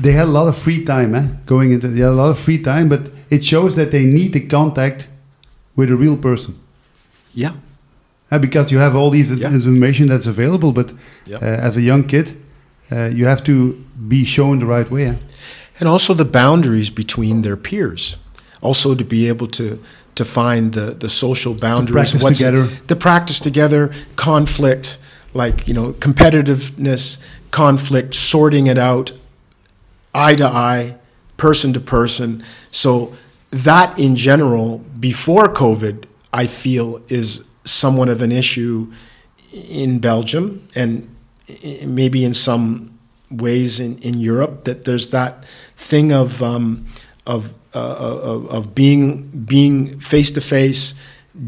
[0.01, 1.29] they had a lot of free time, eh?
[1.47, 4.33] Going into they had a lot of free time, but it shows that they need
[4.33, 5.09] the contact
[5.75, 6.59] with a real person.
[7.35, 7.55] Yeah.
[8.31, 9.53] Uh, because you have all these yeah.
[9.53, 10.93] information that's available, but
[11.27, 11.37] yeah.
[11.37, 12.37] uh, as a young kid,
[12.91, 13.75] uh, you have to
[14.09, 15.19] be shown the right way.
[15.79, 18.17] And also the boundaries between their peers.
[18.61, 19.79] Also to be able to
[20.17, 22.13] to find the, the social boundaries.
[22.13, 22.67] The practice together.
[22.89, 24.99] The practice together, conflict,
[25.35, 27.19] like, you know, competitiveness,
[27.51, 29.13] conflict, sorting it out,
[30.15, 30.97] eye to eye,
[31.37, 32.45] person to person.
[32.71, 33.15] So
[33.51, 38.93] that in general, before COVID, I feel is somewhat of an issue
[39.53, 41.15] in Belgium and
[41.83, 42.99] maybe in some
[43.31, 45.45] ways in, in Europe that there's that
[45.77, 46.87] thing of um,
[47.27, 50.95] of, uh, of, of being being face to face,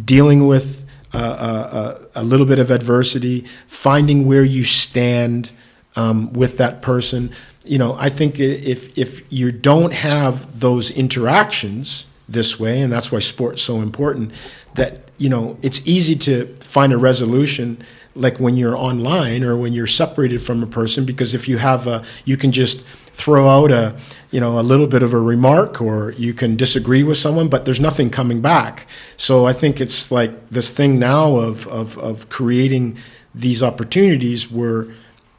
[0.05, 5.51] dealing with uh, uh, a little bit of adversity, finding where you stand
[5.97, 7.31] um, with that person.
[7.65, 13.11] You know, I think if if you don't have those interactions this way, and that's
[13.11, 14.33] why sport's so important,
[14.75, 17.83] that you know it's easy to find a resolution
[18.19, 21.87] like when you're online or when you're separated from a person because if you have
[21.87, 23.97] a you can just throw out a
[24.31, 27.65] you know a little bit of a remark or you can disagree with someone but
[27.65, 28.87] there's nothing coming back.
[29.17, 32.99] So i think it's like this thing now of of, of creating
[33.35, 34.89] these opportunities where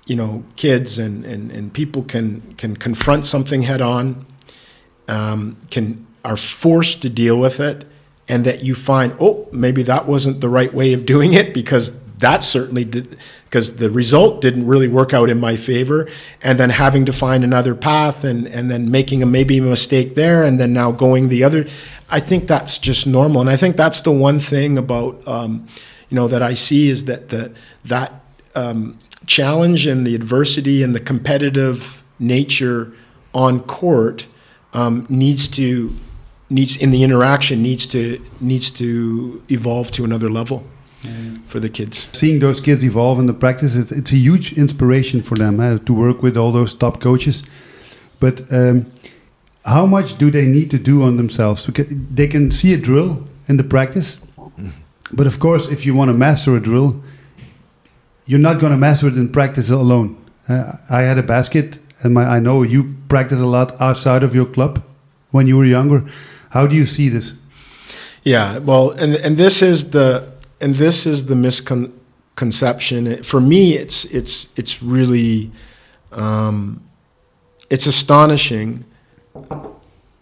[0.06, 4.26] you know kids and, and, and people can can confront something head on,
[5.08, 7.86] um, can are forced to deal with it,
[8.28, 11.99] and that you find oh maybe that wasn't the right way of doing it because
[12.20, 16.08] that certainly did because the result didn't really work out in my favor.
[16.42, 20.16] And then having to find another path and and then making a maybe a mistake
[20.16, 21.66] there and then now going the other
[22.10, 23.42] i think that's just normal.
[23.42, 25.68] And i think that's the one thing about um,
[26.10, 27.54] you know that i see is that the
[27.86, 28.22] that
[28.56, 32.92] um, challenge and the adversity and the competitive nature
[33.34, 34.26] on court
[34.74, 35.96] um, needs to
[36.50, 40.64] needs in the interaction needs to needs to evolve to another level
[41.48, 42.08] for the kids.
[42.12, 45.78] Seeing those kids evolve in the practice, it's, it's a huge inspiration for them uh,
[45.80, 47.44] to work with all those top coaches.
[48.20, 48.92] But um,
[49.66, 51.66] how much do they need to do on themselves?
[51.66, 54.72] Because they can see a drill in the practice, mm.
[55.12, 57.02] but of course, if you want to master a drill,
[58.26, 60.16] you're not going to master it in practice alone.
[60.48, 64.36] Uh, I had a basket, and my, I know you practice a lot outside of
[64.36, 64.84] your club
[65.32, 66.06] when you were younger.
[66.52, 67.34] How do you see this?
[68.24, 70.29] Yeah, well, and and this is the
[70.62, 73.24] and this is the misconception.
[73.24, 75.52] For me, it's it's it's really
[76.12, 76.82] um,
[77.70, 78.86] it's astonishing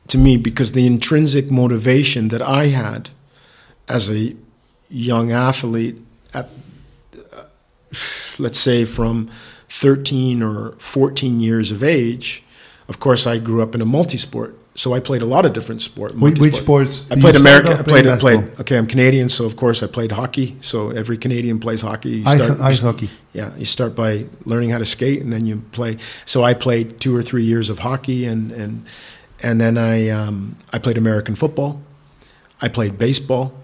[0.08, 3.10] to me because the intrinsic motivation that I had
[3.88, 4.36] as a
[4.90, 5.98] young athlete
[6.34, 6.50] at
[7.34, 7.44] uh,
[8.38, 9.30] let's say from
[9.70, 12.44] 13 or 14 years of age
[12.88, 15.82] of course I grew up in a multi-sport so I played a lot of different
[15.82, 16.14] sports.
[16.14, 17.08] Which, which sports?
[17.10, 17.74] I played American.
[17.74, 18.06] I played.
[18.06, 18.60] I played.
[18.60, 20.56] Okay, I'm Canadian, so of course I played hockey.
[20.62, 22.18] So every Canadian plays hockey.
[22.18, 23.10] You ice, start, ice hockey.
[23.34, 25.98] Yeah, you start by learning how to skate, and then you play.
[26.28, 28.86] So I played two or three years of hockey, and and
[29.42, 31.82] and then I um, I played American football.
[32.62, 33.56] I played baseball.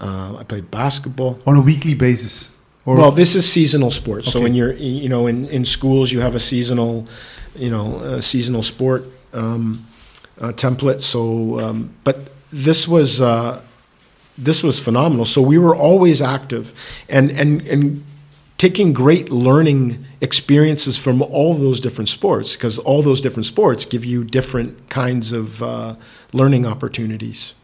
[0.00, 2.50] Uh, I played basketball on a weekly basis.
[2.86, 4.28] well, this is seasonal sports.
[4.28, 4.32] Okay.
[4.32, 7.06] So when you're, you know, in, in schools, you have a seasonal,
[7.54, 9.04] you know, seasonal sport.
[9.34, 9.84] Um,
[10.40, 11.00] uh, template.
[11.00, 13.60] So, um, but this was uh,
[14.36, 15.24] this was phenomenal.
[15.24, 16.72] So we were always active,
[17.08, 18.04] and and and
[18.56, 24.04] taking great learning experiences from all those different sports because all those different sports give
[24.04, 25.94] you different kinds of uh,
[26.32, 27.54] learning opportunities,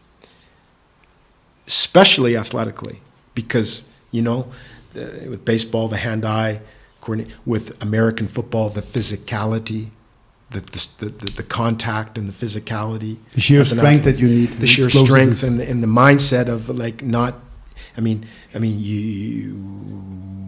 [1.67, 3.01] especially athletically,
[3.33, 4.47] because you know,
[4.93, 6.61] with baseball, the hand-eye
[7.45, 9.89] with American football, the physicality,
[10.61, 13.17] the, the, the, the, contact and the physicality.
[13.33, 14.49] The sheer strength that you need.
[14.53, 17.35] The sheer strength and the, and the mindset of like not,
[17.97, 19.55] I mean, I mean, you,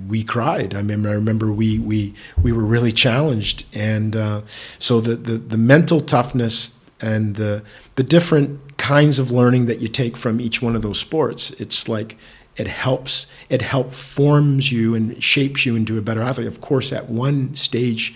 [0.08, 0.74] we cried.
[0.74, 3.66] I remember, I remember we, we, we were really challenged.
[3.74, 4.42] And uh,
[4.80, 7.64] so the, the, the mental toughness and the,
[7.96, 11.88] the different kinds of learning that you take from each one of those sports, it's
[11.88, 12.18] like,
[12.56, 16.48] it helps, it help forms you and shapes you into a better athlete.
[16.48, 18.16] Of course, at one stage,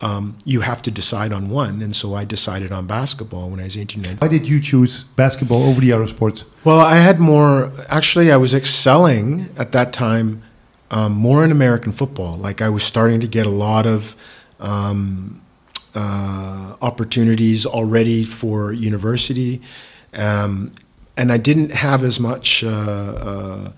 [0.00, 1.82] um, you have to decide on one.
[1.82, 5.62] And so I decided on basketball when I was 18, Why did you choose basketball
[5.62, 6.44] over the other sports?
[6.64, 10.42] Well, I had more, actually, I was excelling at that time
[10.90, 12.36] um, more in American football.
[12.36, 14.16] Like I was starting to get a lot of
[14.58, 15.42] um,
[15.94, 19.60] uh, opportunities already for university.
[20.14, 20.72] Um,
[21.16, 22.64] and I didn't have as much.
[22.64, 23.72] Uh, uh,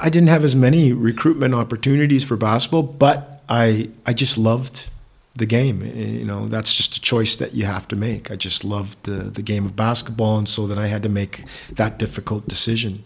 [0.00, 4.88] I didn't have as many recruitment opportunities for basketball, but I I just loved
[5.34, 5.82] the game.
[5.82, 8.30] Eh, you know, that's just a choice that you have to make.
[8.30, 11.44] I just loved the, the game of basketball, and so then I had to make
[11.70, 13.04] that difficult decision.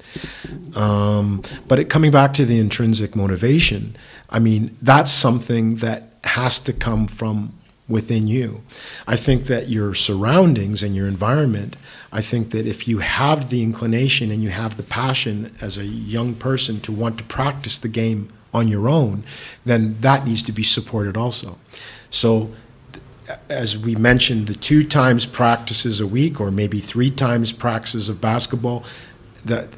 [0.74, 3.96] Um, but it, coming back to the intrinsic motivation,
[4.30, 7.52] I mean, that's something that has to come from
[7.88, 8.62] within you.
[9.06, 11.76] I think that your surroundings and your environment,
[12.12, 15.84] I think that if you have the inclination and you have the passion as a
[15.84, 19.22] young person to want to practice the game on your own,
[19.64, 21.58] then that needs to be supported also.
[22.10, 22.50] So,
[23.48, 28.20] as we mentioned, the two times practices a week, or maybe three times practices of
[28.20, 28.84] basketball,
[29.44, 29.68] that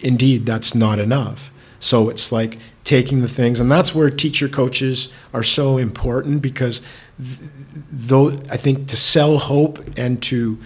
[0.00, 1.50] indeed that's not enough.
[1.78, 6.80] So it's like taking the things, and that's where teacher coaches are so important because,
[7.18, 10.58] though I think to sell hope and to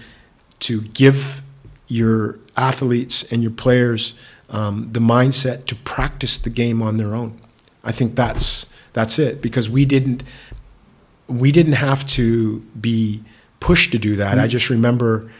[0.60, 1.42] to give
[1.88, 4.14] your athletes and your players
[4.50, 7.40] um, the mindset to practice the game on their own.
[7.82, 10.22] I think that's that's it because we didn't
[11.28, 13.22] we didn't have to be
[13.60, 14.32] pushed to do that.
[14.32, 14.44] Mm-hmm.
[14.44, 15.30] I just remember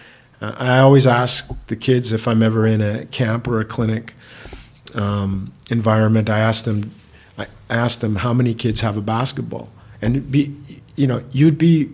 [0.41, 4.15] uh, I always ask the kids if I'm ever in a camp or a clinic
[4.95, 6.29] um, environment.
[6.31, 6.93] I ask them,
[7.39, 9.71] I ask them how many kids have a basketball,
[10.03, 10.55] and be,
[10.97, 11.91] you know, you'd be,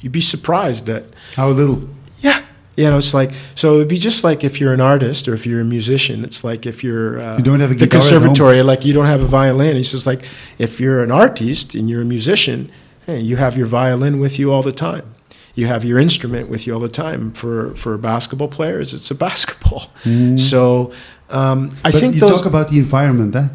[0.00, 1.04] you'd be surprised at
[1.34, 1.88] how little.
[2.20, 2.44] Yeah,
[2.76, 3.76] You know, it's like so.
[3.76, 6.24] It'd be just like if you're an artist or if you're a musician.
[6.24, 8.20] It's like if you're uh, You don't have a the guitar at home.
[8.20, 9.76] conservatory, like you don't have a violin.
[9.76, 10.22] It's just like
[10.58, 12.70] if you're an artist and you're a musician,
[13.06, 15.14] hey, you have your violin with you all the time.
[15.54, 17.32] You have your instrument with you all the time.
[17.32, 19.90] For for basketball players, it's a basketball.
[20.36, 20.92] So
[21.30, 21.92] um, I Mm.
[21.92, 23.48] but think you talk about the environment eh?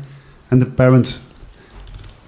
[0.49, 1.21] and the parents.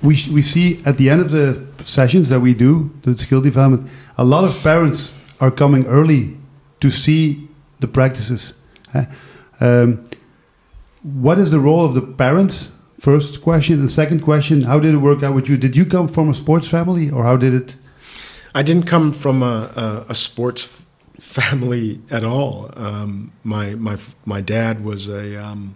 [0.01, 3.89] We, we see at the end of the sessions that we do, the skill development,
[4.17, 6.35] a lot of parents are coming early
[6.79, 7.47] to see
[7.79, 8.53] the practices.
[8.93, 9.05] eh?
[9.61, 10.03] Um,
[11.03, 12.72] what is the role of the parents?
[13.03, 13.81] First question.
[13.81, 15.57] And second question, how did it work out with you?
[15.57, 17.75] Did you come from a sports family or how did it?
[18.55, 20.85] I didn't come from a, a, a sports
[21.19, 22.71] family at all.
[22.77, 25.75] Um, my my my dad was a um,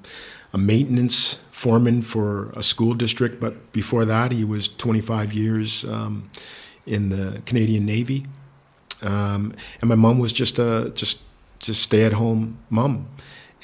[0.53, 6.29] a maintenance foreman for a school district, but before that, he was 25 years um,
[6.85, 8.25] in the Canadian Navy,
[9.01, 11.23] um, and my mom was just a just
[11.59, 13.09] just stay at home mom.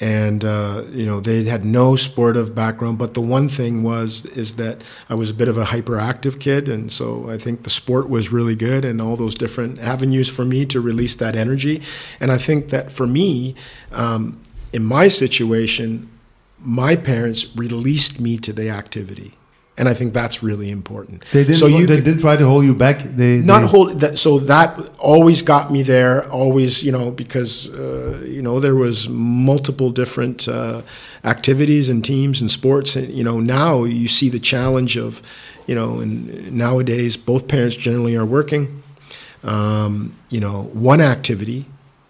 [0.00, 4.56] And uh, you know they had no sportive background, but the one thing was is
[4.56, 8.08] that I was a bit of a hyperactive kid, and so I think the sport
[8.08, 11.80] was really good, and all those different avenues for me to release that energy.
[12.18, 13.54] And I think that for me,
[13.92, 14.40] um,
[14.72, 16.10] in my situation,
[16.58, 19.34] my parents released me to the activity,
[19.76, 21.24] and I think that's really important.
[21.32, 23.02] They didn't, So you they didn't try to hold you back.
[23.02, 27.70] They, not they, hold that so that always got me there always you know because
[27.70, 30.82] uh, you know there was multiple different uh,
[31.24, 35.20] activities and teams and sports and you know now you see the challenge of
[35.66, 38.82] you know and nowadays both parents generally are working
[39.42, 41.66] um, you know one activity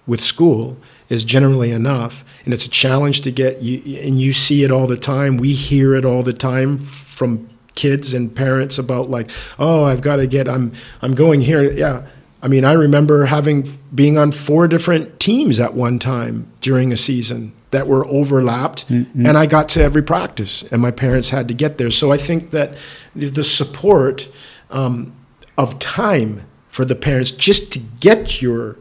[0.06, 0.76] with school
[1.08, 4.86] is generally enough and it's a challenge to get you and you see it all
[4.86, 9.84] the time we hear it all the time from kids and parents about like oh
[9.84, 10.72] i've got to get i'm
[11.02, 12.06] i'm going here yeah
[12.42, 16.96] i mean i remember having being on four different teams at one time during a
[16.96, 21.54] season that were overlapped and i got to every practice and my parents had to
[21.54, 22.76] get there so i think that
[23.16, 24.28] the, support
[24.70, 25.12] um,
[25.58, 28.76] of time for the parents just to get your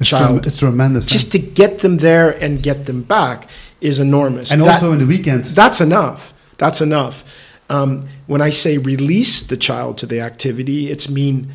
[0.00, 1.06] it's, child trem- it's tremendous.
[1.06, 3.48] just to get them there and get them back
[3.80, 4.50] is enormous.
[4.50, 5.54] and That- also in the weekends.
[5.54, 6.32] that's enough.
[6.58, 7.24] That's enough.
[7.70, 11.52] Um, when I say release the child to the activity, it's mean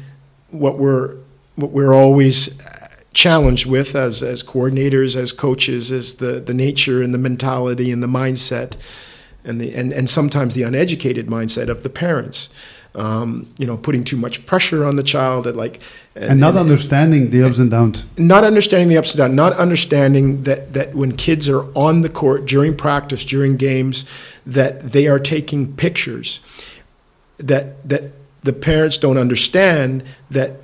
[0.50, 1.16] what we're
[1.56, 7.02] what we're always uh, challenged with as as coordinators, as coaches, is the the nature
[7.02, 8.76] and the mentality and the mindset,
[9.44, 12.50] and the and, and sometimes the uneducated mindset of the parents.
[12.96, 15.80] Um, you know, putting too much pressure on the child, at like
[16.16, 18.04] and not understanding the ups and downs.
[18.18, 22.10] not understanding the ups and downs, not understanding that, that when kids are on the
[22.10, 24.06] court during practice, during games,
[24.46, 26.40] that they are taking pictures.
[27.38, 28.12] That that
[28.44, 30.56] the parents don't understand that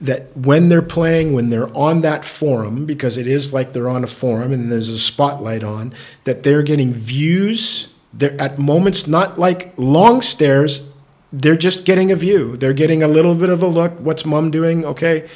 [0.00, 4.02] that when they're playing, when they're on that forum, because it is like they're on
[4.02, 5.92] a forum and there's a spotlight on,
[6.24, 7.88] that they're getting views.
[8.12, 10.89] They're at moments not like long stares.
[11.32, 12.56] They're just getting a view.
[12.56, 13.98] They're getting a little bit of a look.
[14.00, 14.84] What's mom doing?
[14.84, 15.28] Okay.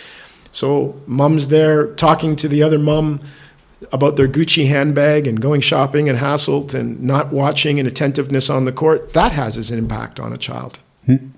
[0.53, 3.21] So mom's there talking to the other mom
[3.93, 8.65] about their Gucci handbag and going shopping and hassled and not watching and attentiveness on
[8.65, 9.13] the court.
[9.13, 10.79] That has an impact on a child.
[11.07, 11.29] Hmm.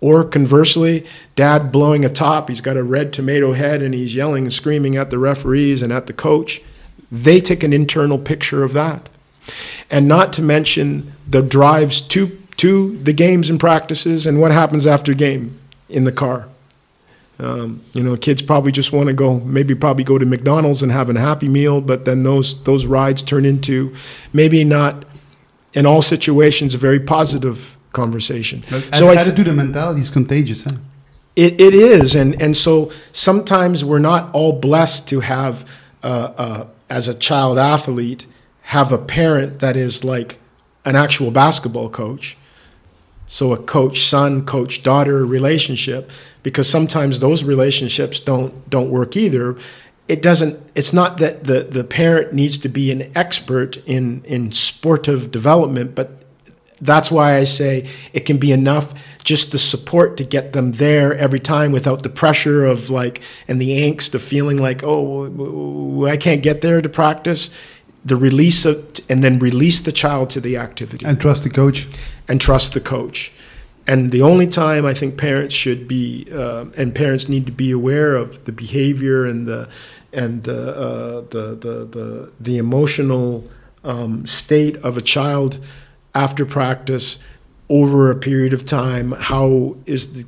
[0.00, 4.44] Or conversely, dad blowing a top, he's got a red tomato head and he's yelling
[4.44, 6.60] and screaming at the referees and at the coach.
[7.10, 9.08] They take an internal picture of that.
[9.90, 14.86] And not to mention the drives to to the games and practices and what happens
[14.86, 16.48] after game in the car.
[17.38, 20.90] Um, you know, kids probably just want to go, maybe probably go to McDonald's and
[20.90, 23.94] have a happy meal, but then those those rides turn into
[24.32, 25.04] maybe not
[25.74, 28.64] in all situations a very positive conversation.
[28.70, 30.64] And so I attitude and mentality is contagious.
[30.64, 30.76] Huh?
[31.36, 35.68] it, it is, and and so sometimes we're not all blessed to have,
[36.02, 38.26] uh, uh, as a child athlete,
[38.62, 40.38] have a parent that is like
[40.86, 42.36] an actual basketball coach.
[43.28, 46.10] So a coach son, coach daughter relationship,
[46.42, 49.56] because sometimes those relationships don't don't work either.
[50.08, 50.60] It doesn't.
[50.74, 55.94] It's not that the the parent needs to be an expert in in sportive development,
[55.94, 56.22] but
[56.80, 61.14] that's why I say it can be enough just the support to get them there
[61.14, 66.16] every time without the pressure of like and the angst of feeling like oh I
[66.16, 67.50] can't get there to practice
[68.04, 71.88] the release of and then release the child to the activity And trust the coach.
[72.28, 73.32] And trust the coach.
[73.86, 77.70] And the only time I think parents should be uh, and parents need to be
[77.70, 79.68] aware of the behavior and the
[80.12, 83.44] and the uh, the, the the the emotional
[83.84, 85.64] um, state of a child
[86.14, 87.18] after practice
[87.68, 89.12] over a period of time.
[89.12, 90.24] How is the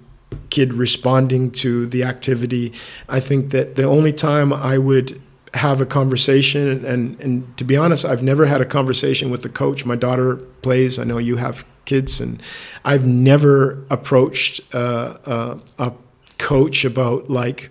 [0.51, 2.73] kid responding to the activity?
[3.09, 5.21] I think that the only time I would
[5.55, 6.69] have a conversation.
[6.69, 9.85] And, and, and to be honest, I've never had a conversation with the coach.
[9.85, 10.99] My daughter plays.
[10.99, 12.41] I know you have kids, and
[12.85, 15.93] I've never approached uh, uh, a
[16.39, 17.71] coach about like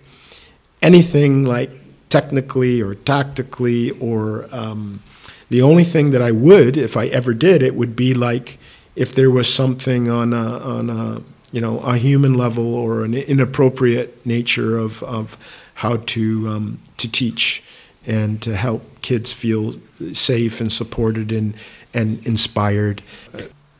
[0.82, 1.70] anything like
[2.08, 5.02] technically or tactically or um,
[5.50, 8.58] the only thing that I would, if I ever did, it would be like
[8.96, 13.14] if there was something on a, on a you know a human level or an
[13.14, 15.36] inappropriate nature of, of
[15.74, 17.62] how to um, to teach
[18.06, 19.74] and to help kids feel
[20.12, 21.54] safe and supported and
[21.94, 23.02] and inspired.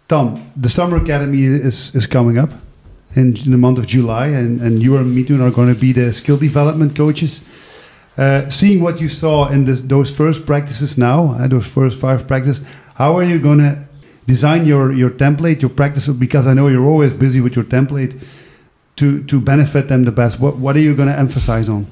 [0.08, 2.50] Tom, the summer academy is is coming up
[3.14, 6.12] in, the month of July, and, and you and Midun are going to be the
[6.12, 7.42] skill development coaches.
[8.16, 12.26] Uh, seeing what you saw in this, those first practices now, uh, those first five
[12.26, 13.84] practices, how are you going to
[14.26, 16.08] design your, your template, your practice?
[16.08, 18.20] Because I know you're always busy with your template
[18.96, 20.40] to, to benefit them the best.
[20.40, 21.86] What, what are you going to emphasize on?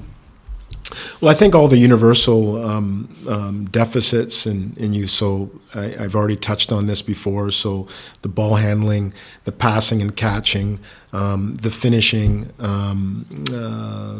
[1.21, 5.07] Well, I think all the universal um, um, deficits in, in you.
[5.07, 7.51] So I, have already touched on this before.
[7.51, 7.87] So
[8.21, 10.79] the ball handling, the passing and catching,
[11.13, 14.17] um, the finishing, um, uh,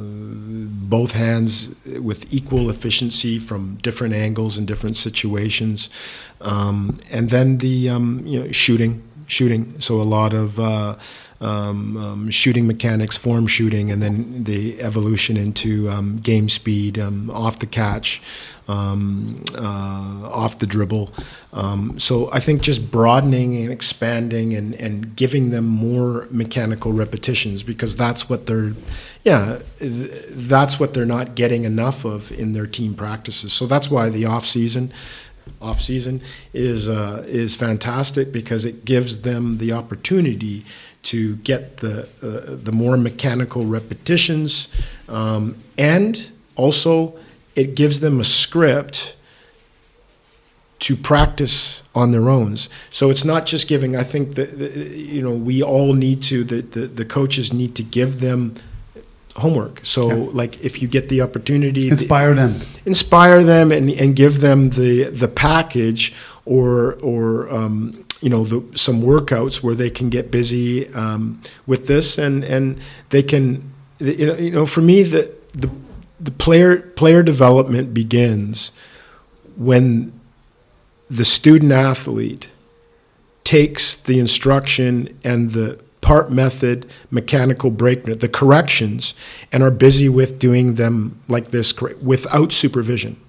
[0.89, 5.89] both hands with equal efficiency from different angles and different situations,
[6.41, 9.79] um, and then the um, you know shooting, shooting.
[9.79, 10.95] So a lot of uh,
[11.39, 17.29] um, um, shooting mechanics, form shooting, and then the evolution into um, game speed, um,
[17.29, 18.21] off the catch,
[18.67, 21.11] um, uh, off the dribble.
[21.53, 27.63] Um, so I think just broadening and expanding and, and giving them more mechanical repetitions
[27.63, 28.73] because that's what they're,
[29.23, 33.53] yeah, that's what they're not getting enough of in their team practices.
[33.53, 34.91] So that's why the off season
[35.61, 36.21] off season
[36.53, 40.65] is uh, is fantastic because it gives them the opportunity
[41.03, 44.67] to get the uh, the more mechanical repetitions,
[45.07, 47.17] um, and also
[47.55, 49.15] it gives them a script
[50.79, 52.55] to practice on their own.
[52.91, 53.95] So it's not just giving.
[53.95, 54.57] I think that
[54.95, 58.55] you know we all need to the, the, the coaches need to give them
[59.37, 59.81] homework.
[59.83, 60.29] So yeah.
[60.33, 65.05] like if you get the opportunity, inspire them, inspire them, and, and give them the
[65.05, 66.13] the package
[66.45, 71.87] or or um, you know the, some workouts where they can get busy um, with
[71.87, 72.79] this and and
[73.09, 75.69] they can you know, you know for me the the
[76.19, 78.71] the player player development begins
[79.55, 80.19] when
[81.09, 82.47] the student athlete
[83.43, 89.13] takes the instruction and the part method mechanical break the corrections
[89.51, 93.19] and are busy with doing them like this without supervision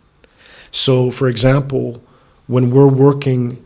[0.70, 2.02] so for example
[2.46, 3.62] when we're working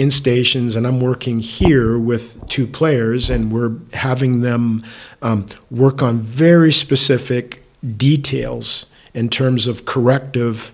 [0.00, 4.82] in stations, and I'm working here with two players, and we're having them
[5.20, 7.62] um, work on very specific
[7.98, 10.72] details in terms of corrective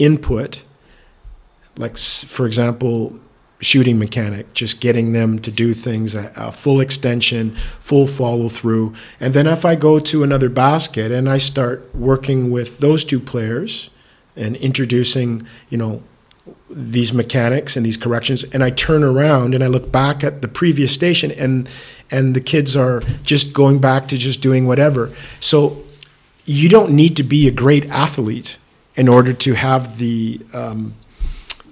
[0.00, 0.64] input.
[1.76, 3.18] Like, for example,
[3.64, 8.94] shooting mechanic, just getting them to do things a, a full extension, full follow through.
[9.18, 13.20] And then if I go to another basket and I start working with those two
[13.20, 13.90] players
[14.36, 16.02] and introducing, you know,
[16.68, 20.48] these mechanics and these corrections and I turn around and I look back at the
[20.48, 21.68] previous station and
[22.10, 25.10] and the kids are just going back to just doing whatever.
[25.40, 25.82] So
[26.44, 28.58] you don't need to be a great athlete
[28.94, 30.94] in order to have the um,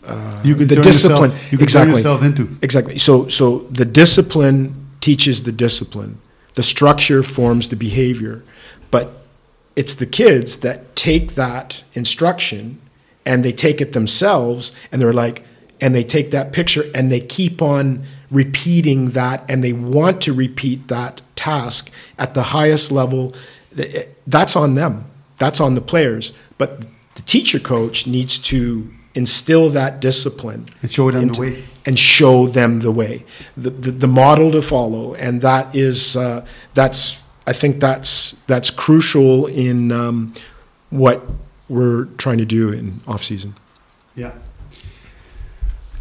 [0.04, 2.98] uh, you can the discipline yourself, you can exactly yourself into exactly.
[2.98, 6.20] So so the discipline teaches the discipline.
[6.54, 8.44] The structure forms the behavior,
[8.90, 9.22] but
[9.74, 12.80] it's the kids that take that instruction
[13.24, 15.44] and they take it themselves and they're like,
[15.80, 20.32] and they take that picture and they keep on repeating that and they want to
[20.32, 23.34] repeat that task at the highest level.
[24.26, 25.04] That's on them,
[25.38, 26.32] that's on the players.
[26.58, 26.82] But
[27.14, 31.98] the teacher coach needs to instill that discipline and show them into, the way and
[31.98, 33.24] show them the way
[33.56, 36.44] the, the, the model to follow and that is uh,
[36.74, 40.32] that's i think that's that's crucial in um,
[40.90, 41.26] what
[41.72, 43.54] we're trying to do in off season.
[44.14, 44.32] Yeah.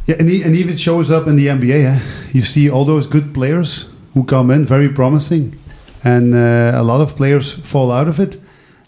[0.06, 1.86] Yeah, and, he, and even shows up in the NBA.
[1.86, 2.00] Eh?
[2.34, 5.58] You see all those good players who come in, very promising,
[6.04, 8.42] and uh, a lot of players fall out of it,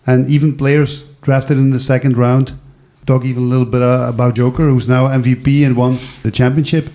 [0.05, 2.53] and even players drafted in the second round.
[3.05, 6.89] Talk even a little bit uh, about Joker, who's now MVP and won the championship,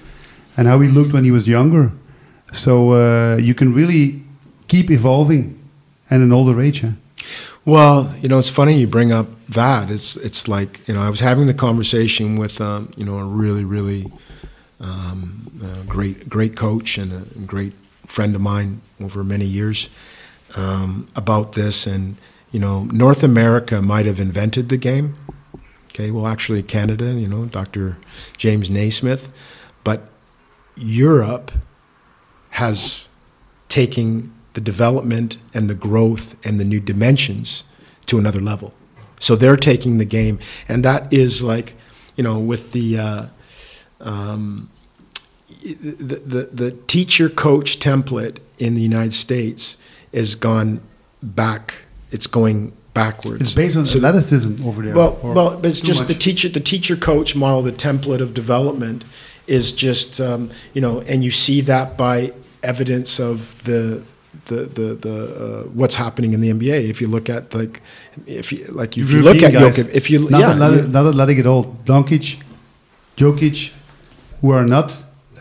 [0.56, 1.92] and how he looked when he was younger.
[2.52, 4.22] So uh, you can really
[4.68, 5.58] keep evolving,
[6.10, 6.82] and an older age.
[6.82, 6.92] Eh?
[7.64, 9.90] Well, you know, it's funny you bring up that.
[9.90, 13.24] It's it's like you know, I was having the conversation with um, you know a
[13.24, 14.10] really really
[14.80, 17.74] um, great great coach and a great
[18.06, 19.90] friend of mine over many years
[20.56, 22.16] um, about this, and
[22.50, 25.16] you know, North America might have invented the game,
[25.98, 27.96] Okay, well, actually, Canada, you know, Dr.
[28.36, 29.32] James Naismith,
[29.82, 30.08] but
[30.76, 31.50] Europe
[32.50, 33.08] has
[33.68, 37.64] taken the development and the growth and the new dimensions
[38.06, 38.74] to another level.
[39.18, 40.38] So they're taking the game,
[40.68, 41.74] and that is like,
[42.14, 43.26] you know, with the uh,
[43.98, 44.70] um,
[45.64, 49.76] the, the the teacher coach template in the United States
[50.14, 50.80] has gone
[51.24, 51.86] back.
[52.12, 53.40] It's going backwards.
[53.40, 54.94] It's based on So- athleticism over there.
[54.94, 58.20] well, or well, but it's too just the teacher, the teacher coach model, the template
[58.20, 59.04] of development
[59.46, 62.32] is just um, you know, and you see that by
[62.62, 64.02] evidence of the
[64.46, 66.88] the the, the uh, what's happening in the NBA.
[66.90, 67.80] If you look at like
[68.26, 70.88] if you like if you look at guys, Jokic, if you not yeah, athletic, you-
[70.92, 71.64] not athletic at all.
[71.84, 72.36] Doncic,
[73.16, 73.70] Jokic,
[74.40, 74.92] who are not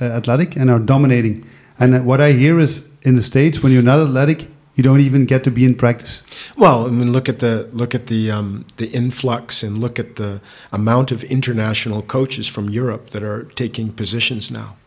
[0.02, 1.46] uh, athletic and are dominating.
[1.80, 5.26] And what I hear is in the states, when you're not athletic, you don't even
[5.26, 6.22] get to be in practice.
[6.56, 10.18] Well, I mean, look at the look at the um, the influx and look at
[10.18, 10.40] the
[10.72, 14.78] amount of international coaches from Europe that are taking positions now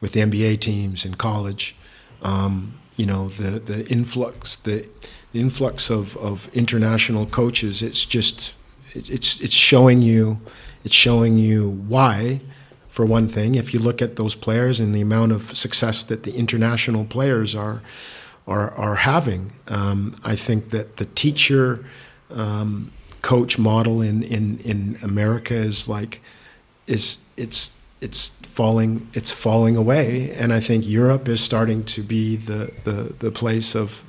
[0.00, 1.76] with the NBA teams in college.
[2.22, 4.88] Um, you know, the the influx the,
[5.32, 7.82] the influx of, of international coaches.
[7.82, 8.54] It's just
[8.94, 10.40] it, it's it's showing you
[10.84, 12.40] it's showing you why.
[12.88, 16.22] For one thing, if you look at those players and the amount of success that
[16.22, 17.82] the international players are
[18.46, 19.52] are, are having.
[19.68, 21.84] Um, I think that the teacher
[22.30, 22.92] um,
[23.22, 26.20] coach model in, in, in America is like
[26.86, 32.36] is it's it's falling it's falling away, and I think Europe is starting to be
[32.36, 34.04] the the, the place of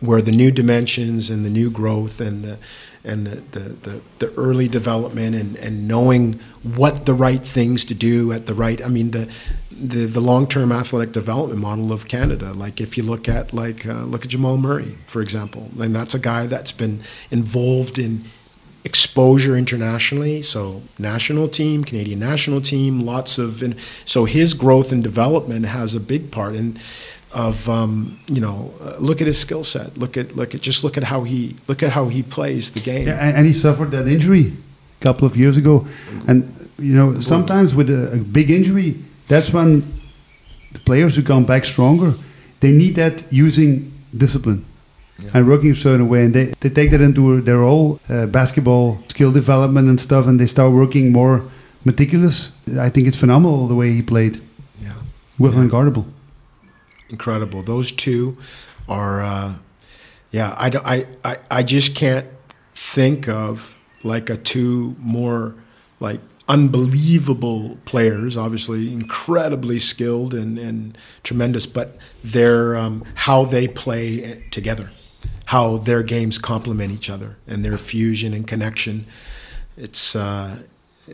[0.00, 2.58] where the new dimensions and the new growth and the
[3.02, 7.94] and the, the, the, the early development and, and knowing what the right things to
[7.94, 9.30] do at the right I mean the
[9.80, 12.52] the, the long term athletic development model of Canada.
[12.52, 16.14] Like if you look at like uh, look at Jamal Murray, for example, and that's
[16.14, 18.24] a guy that's been involved in
[18.84, 20.42] exposure internationally.
[20.42, 23.74] So national team, Canadian national team, lots of and
[24.04, 26.78] so his growth and development has a big part in
[27.32, 29.96] of um, you know uh, look at his skill set.
[29.98, 32.80] Look at look at just look at how he look at how he plays the
[32.80, 33.06] game.
[33.06, 34.52] Yeah, and, and he suffered that injury
[35.00, 35.86] a couple of years ago.
[36.26, 38.96] And, you know, sometimes with a, a big injury,
[39.28, 39.82] that's when
[40.72, 42.14] the players who come back stronger,
[42.60, 44.64] they need that using discipline.
[45.22, 45.30] Yeah.
[45.34, 48.98] and working a certain way, and they, they take that into their whole uh, basketball
[49.08, 51.42] skill development and stuff, and they start working more
[51.84, 52.52] meticulous.
[52.78, 54.40] I think it's phenomenal the way he played
[54.80, 54.94] Yeah.
[55.38, 56.06] with unguardable.
[57.10, 57.62] Incredible.
[57.62, 58.38] Those two
[58.88, 59.54] are, uh,
[60.30, 60.54] yeah.
[60.58, 62.26] I, I, I, I just can't
[62.74, 65.54] think of like a two more
[66.00, 68.36] like unbelievable players.
[68.36, 74.90] Obviously, incredibly skilled and, and tremendous, but their um, how they play together,
[75.46, 79.06] how their games complement each other, and their fusion and connection.
[79.76, 80.56] It's uh,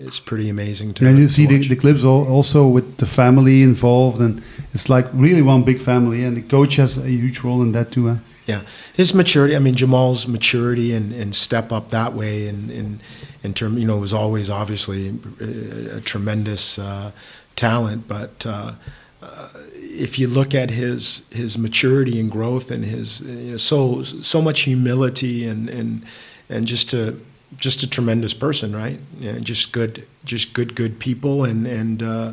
[0.01, 1.07] it's pretty amazing to.
[1.07, 4.43] And you to see the, the clips al- also with the family involved, and
[4.73, 7.93] it's like really one big family, and the coach has a huge role in that
[7.93, 8.09] too.
[8.09, 8.17] Huh?
[8.47, 8.63] Yeah,
[8.95, 9.57] his maturity.
[9.57, 13.01] I mean, Jamal's maturity and, and step up that way, and in
[13.43, 17.11] in term, you know, was always obviously a, a tremendous uh,
[17.57, 18.07] talent.
[18.07, 18.75] But uh,
[19.21, 24.03] uh, if you look at his his maturity and growth, and his you know, so
[24.03, 26.05] so much humility and and
[26.49, 27.17] and just a
[27.57, 28.99] just a tremendous person, right?
[29.21, 32.03] Yeah, just good, just good, good people, and and.
[32.03, 32.33] Uh,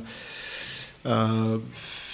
[1.06, 1.60] uh,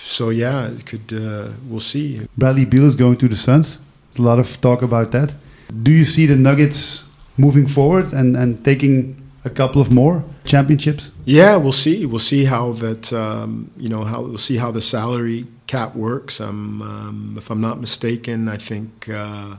[0.04, 2.28] so yeah, it could uh, we'll see.
[2.38, 3.78] Bradley Beal is going to the Suns.
[4.08, 5.36] There's a lot of talk about that.
[5.84, 7.04] Do you see the Nuggets
[7.38, 11.12] moving forward and, and taking a couple of more championships?
[11.26, 12.08] Yeah, we'll see.
[12.08, 16.41] We'll see how that um, you know how we'll see how the salary cap works.
[16.41, 19.58] Um, um, if I'm not mistaken, I think uh,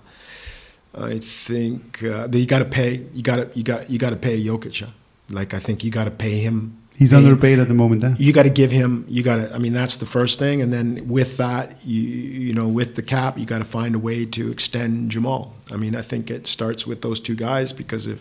[0.94, 3.06] I think uh, that you got to pay.
[3.14, 4.88] You got to you got you got to pay Jokic.
[5.28, 6.76] Like I think you got to pay him.
[6.96, 7.26] He's pay him.
[7.26, 8.02] underpaid at the moment.
[8.02, 8.14] Huh?
[8.18, 9.04] You got to give him.
[9.08, 9.54] You got to.
[9.54, 13.02] I mean, that's the first thing, and then with that, you you know, with the
[13.02, 15.54] cap, you got to find a way to extend Jamal.
[15.70, 18.20] I mean, I think it starts with those two guys because if,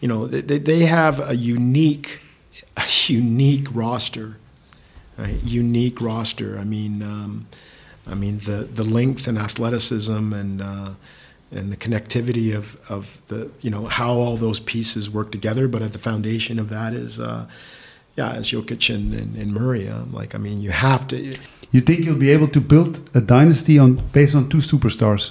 [0.00, 2.20] you know, they they have a unique,
[2.76, 4.36] a unique roster,
[5.16, 6.58] a unique roster.
[6.58, 7.46] I mean, um,
[8.04, 10.60] I mean the the length and athleticism and.
[10.60, 10.90] Uh,
[11.52, 15.82] and the connectivity of, of the you know how all those pieces work together, but
[15.82, 17.46] at the foundation of that is uh,
[18.16, 19.88] yeah, as Jokic and, and, and Murray.
[19.88, 21.36] Um, like, I mean, you have to.
[21.70, 25.30] You think you'll be able to build a dynasty on based on two superstars,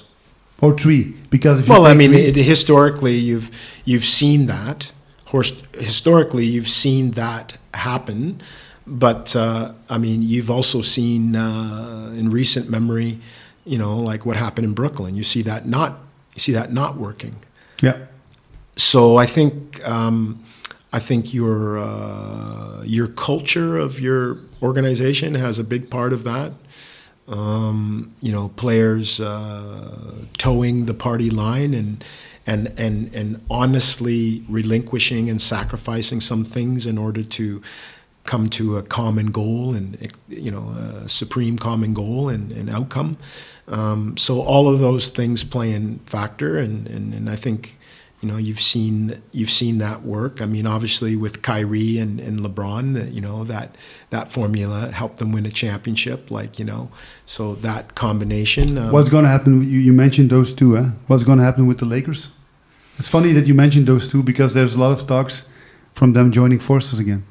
[0.61, 1.15] or three?
[1.30, 3.51] Because if you Well, I mean, it, historically, you've
[3.86, 4.91] you've seen that.
[5.74, 8.41] Historically, you've seen that happen,
[8.88, 13.20] but uh, I mean, you've also seen uh, in recent memory,
[13.63, 15.15] you know, like what happened in Brooklyn.
[15.15, 15.99] You see that not
[16.39, 17.35] you see that not working.
[17.81, 18.05] yeah,
[18.75, 20.43] So I think um,
[20.93, 26.53] I think your uh, your culture of your organization has a big part of that.
[27.27, 32.03] Um, you know, players uh, toeing the party line and
[32.47, 37.61] and and and honestly relinquishing and sacrificing some things in order to
[38.23, 43.17] come to a common goal and you know a supreme common goal and, and outcome.
[43.70, 47.78] Um, so all of those things play in factor, and, and, and I think
[48.22, 50.41] you know you've seen you've seen that work.
[50.41, 53.76] I mean, obviously with Kyrie and, and LeBron, you know that
[54.09, 56.32] that formula helped them win a championship.
[56.32, 56.89] Like you know,
[57.26, 58.78] so that combination.
[58.78, 59.61] Um, What's going to happen?
[59.61, 60.76] You, you mentioned those two.
[60.78, 60.89] Eh?
[61.07, 62.30] What's going to happen with the Lakers?
[62.97, 65.47] It's funny that you mentioned those two because there's a lot of talks
[65.93, 67.24] from them joining forces again.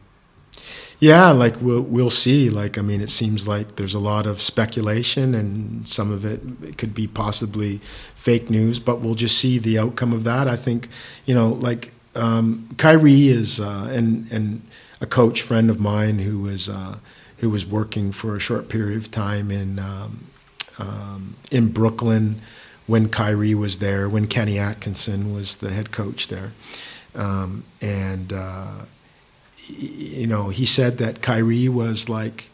[1.00, 2.50] Yeah, like we'll we'll see.
[2.50, 6.40] Like I mean, it seems like there's a lot of speculation, and some of it,
[6.62, 7.80] it could be possibly
[8.16, 8.80] fake news.
[8.80, 10.48] But we'll just see the outcome of that.
[10.48, 10.88] I think
[11.24, 14.62] you know, like um, Kyrie is uh, and and
[15.00, 16.98] a coach friend of mine who was uh,
[17.36, 20.26] who was working for a short period of time in um,
[20.80, 22.42] um, in Brooklyn
[22.88, 26.52] when Kyrie was there, when Kenny Atkinson was the head coach there,
[27.14, 28.32] um, and.
[28.32, 28.72] Uh,
[29.68, 32.50] you know, he said that Kyrie was like,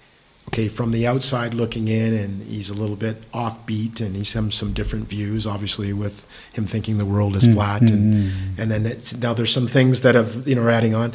[0.48, 4.50] okay, from the outside looking in, and he's a little bit offbeat, and he's some
[4.50, 7.54] some different views, obviously, with him thinking the world is mm-hmm.
[7.54, 10.94] flat, and and then it's, now there's some things that have you know are adding
[10.94, 11.12] on.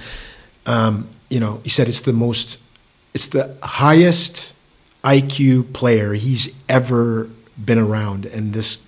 [0.65, 2.59] Um, you know, he said it's the most,
[3.13, 4.53] it's the highest
[5.03, 7.29] IQ player he's ever
[7.63, 8.81] been around, and this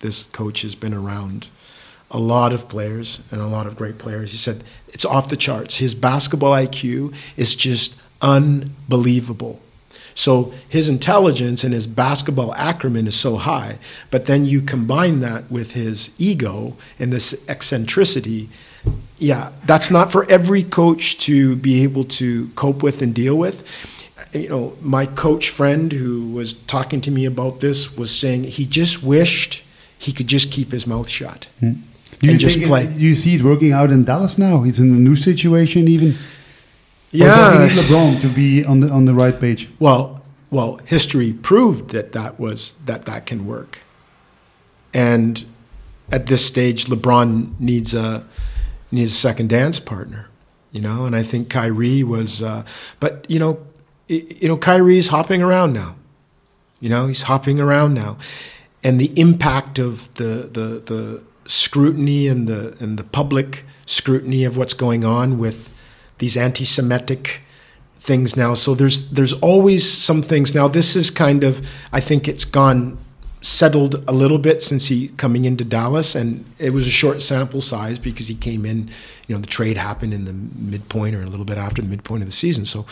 [0.00, 1.48] this coach has been around
[2.10, 4.30] a lot of players and a lot of great players.
[4.30, 5.76] He said it's off the charts.
[5.76, 9.60] His basketball IQ is just unbelievable.
[10.14, 13.78] So his intelligence and his basketball acumen is so high,
[14.10, 18.48] but then you combine that with his ego and this eccentricity.
[19.18, 23.62] Yeah, that's not for every coach to be able to cope with and deal with.
[24.32, 28.64] You know, my coach friend who was talking to me about this was saying he
[28.64, 29.62] just wished
[29.98, 31.46] he could just keep his mouth shut.
[31.60, 31.82] Mm
[32.20, 32.84] do you just play.
[32.84, 34.62] It, do you see it working out in Dallas now?
[34.62, 36.14] He's in a new situation, even.
[37.10, 37.64] Yeah.
[37.64, 39.68] Or does LeBron to be on the on the right page?
[39.78, 43.78] Well, well, history proved that that was that that can work,
[44.92, 45.44] and
[46.10, 48.26] at this stage, LeBron needs a
[48.90, 50.28] needs a second dance partner,
[50.72, 51.04] you know.
[51.04, 52.64] And I think Kyrie was, uh,
[53.00, 53.58] but you know,
[54.08, 55.96] you know, Kyrie's hopping around now.
[56.80, 58.18] You know, he's hopping around now,
[58.84, 64.56] and the impact of the the the scrutiny and the and the public scrutiny of
[64.56, 65.72] what's going on with
[66.18, 67.42] these anti-Semitic
[67.98, 68.54] things now.
[68.54, 70.54] So there's there's always some things.
[70.54, 72.98] Now this is kind of I think it's gone
[73.42, 77.60] settled a little bit since he coming into Dallas, and it was a short sample
[77.60, 78.90] size because he came in.
[79.26, 82.22] You know, the trade happened in the midpoint or a little bit after the midpoint
[82.22, 82.64] of the season.
[82.64, 82.86] So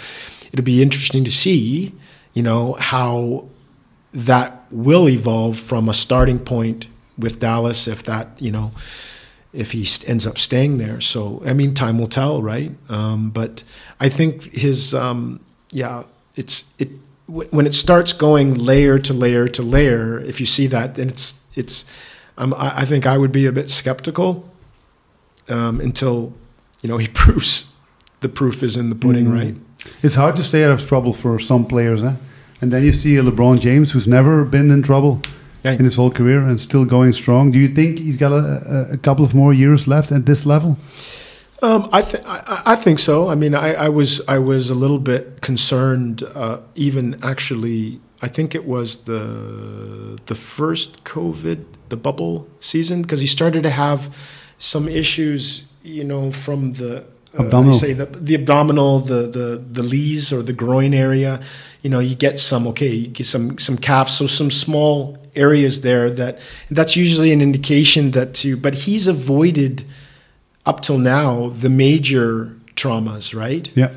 [0.52, 1.92] it'll be interesting to see.
[2.34, 3.46] You know how
[4.12, 6.86] that will evolve from a starting point
[7.18, 8.72] with Dallas if that you know
[9.52, 11.00] if he ends up staying there.
[11.00, 12.72] So I mean, time will tell, right?
[12.88, 13.62] Um, but
[14.00, 15.40] I think his um,
[15.70, 16.04] yeah,
[16.34, 16.90] it's it
[17.26, 20.18] when it starts going layer to layer to layer.
[20.20, 21.84] If you see that, then it's it's.
[22.36, 24.50] Um, I, I, think I would be a bit skeptical
[25.48, 26.32] um, until
[26.82, 27.70] you know he proves
[28.20, 29.34] the proof is in the pudding, mm.
[29.34, 29.54] right?
[30.02, 32.16] It's hard to stay out of trouble for some players, eh?
[32.60, 35.22] And then you see a LeBron James who's never been in trouble
[35.64, 35.72] yeah.
[35.72, 37.50] in his whole career and still going strong.
[37.50, 40.76] Do you think he's got a, a couple of more years left at this level?
[41.62, 43.28] Um, I, th- I, I, think so.
[43.28, 48.00] I mean, I, I, was I was a little bit concerned, uh, even actually.
[48.20, 53.70] I think it was the the first COVID, the bubble season, because he started to
[53.70, 54.14] have
[54.58, 57.04] some issues, you know, from the
[57.38, 57.74] uh, abdominal.
[57.74, 61.40] say the, the abdominal, the the the lees or the groin area.
[61.82, 65.80] You know, you get some okay, you get some some calves, so some small areas
[65.80, 66.38] there that
[66.70, 69.84] that's usually an indication that to but he's avoided
[70.66, 73.90] up till now the major traumas right yeah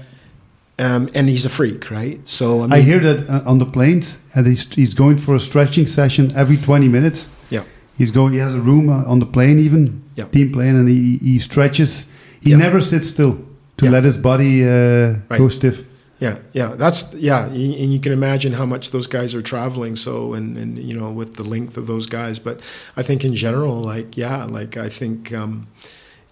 [0.80, 3.66] um, and he's a freak right so i, mean, I hear that uh, on the
[3.66, 7.64] planes and he's, he's going for a stretching session every 20 minutes yeah
[7.98, 10.26] he's going he has a room uh, on the plane even yeah.
[10.26, 12.06] team plane and he, he stretches
[12.42, 12.58] he yeah.
[12.58, 13.46] never sits still
[13.78, 13.92] to yeah.
[13.92, 15.38] let his body uh, right.
[15.38, 15.84] go stiff
[16.20, 19.96] yeah, yeah, that's yeah, and you can imagine how much those guys are traveling.
[19.96, 22.60] So, and and you know, with the length of those guys, but
[22.96, 25.34] I think in general, like yeah, like I think.
[25.34, 25.68] Um,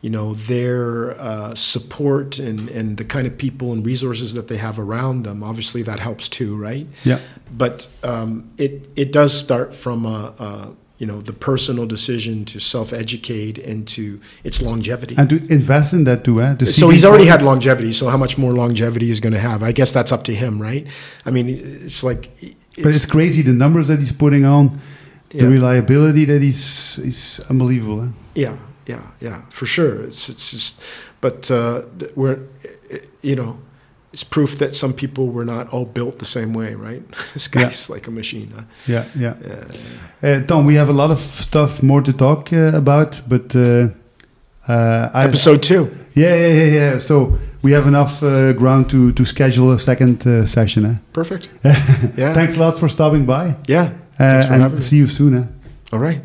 [0.02, 4.58] you know their uh, support and, and the kind of people and resources that they
[4.58, 7.20] have around them obviously that helps too right yeah
[7.52, 12.60] but um, it it does start from a, a you know the personal decision to
[12.60, 15.16] self-educate and to its longevity.
[15.18, 16.56] And to invest in that too, eh?
[16.56, 17.92] To so he's already had longevity.
[17.92, 19.62] So how much more longevity is going to have?
[19.64, 20.88] I guess that's up to him, right?
[21.26, 22.30] I mean, it's like,
[22.84, 24.80] But it's crazy the numbers that he's putting on,
[25.30, 25.48] the Yeah.
[25.58, 28.02] reliability that he's is unbelievable.
[28.04, 28.10] Eh?
[28.36, 30.04] yeah, yeah, yeah, for sure.
[30.08, 30.80] It's it's just,
[31.22, 31.82] but uh,
[32.16, 32.40] we're,
[33.22, 33.58] you know,
[34.16, 37.04] it's proof that some people were not all built the same way, right?
[37.34, 37.64] this Yeah.
[37.64, 38.48] guy's like a machine.
[38.56, 38.62] Huh?
[38.88, 39.34] Yeah, yeah.
[40.22, 40.38] Yeah.
[40.38, 43.88] Uh, Tom, we have a lot of stuff more to talk uh, about, but uh,
[44.68, 45.90] uh, I, Episode two.
[46.14, 47.00] yeah, yeah, yeah, yeah.
[47.00, 50.86] So we have enough uh, ground to to schedule a second uh, session.
[50.86, 50.96] Eh?
[51.14, 51.50] Perfect.
[52.18, 52.34] Yeah.
[52.34, 53.90] Thanks a lot for stopping by, Yeah.
[54.18, 54.84] Thanks for and having me.
[54.86, 55.34] see you soon.
[55.34, 55.44] Eh?
[55.92, 56.22] All right.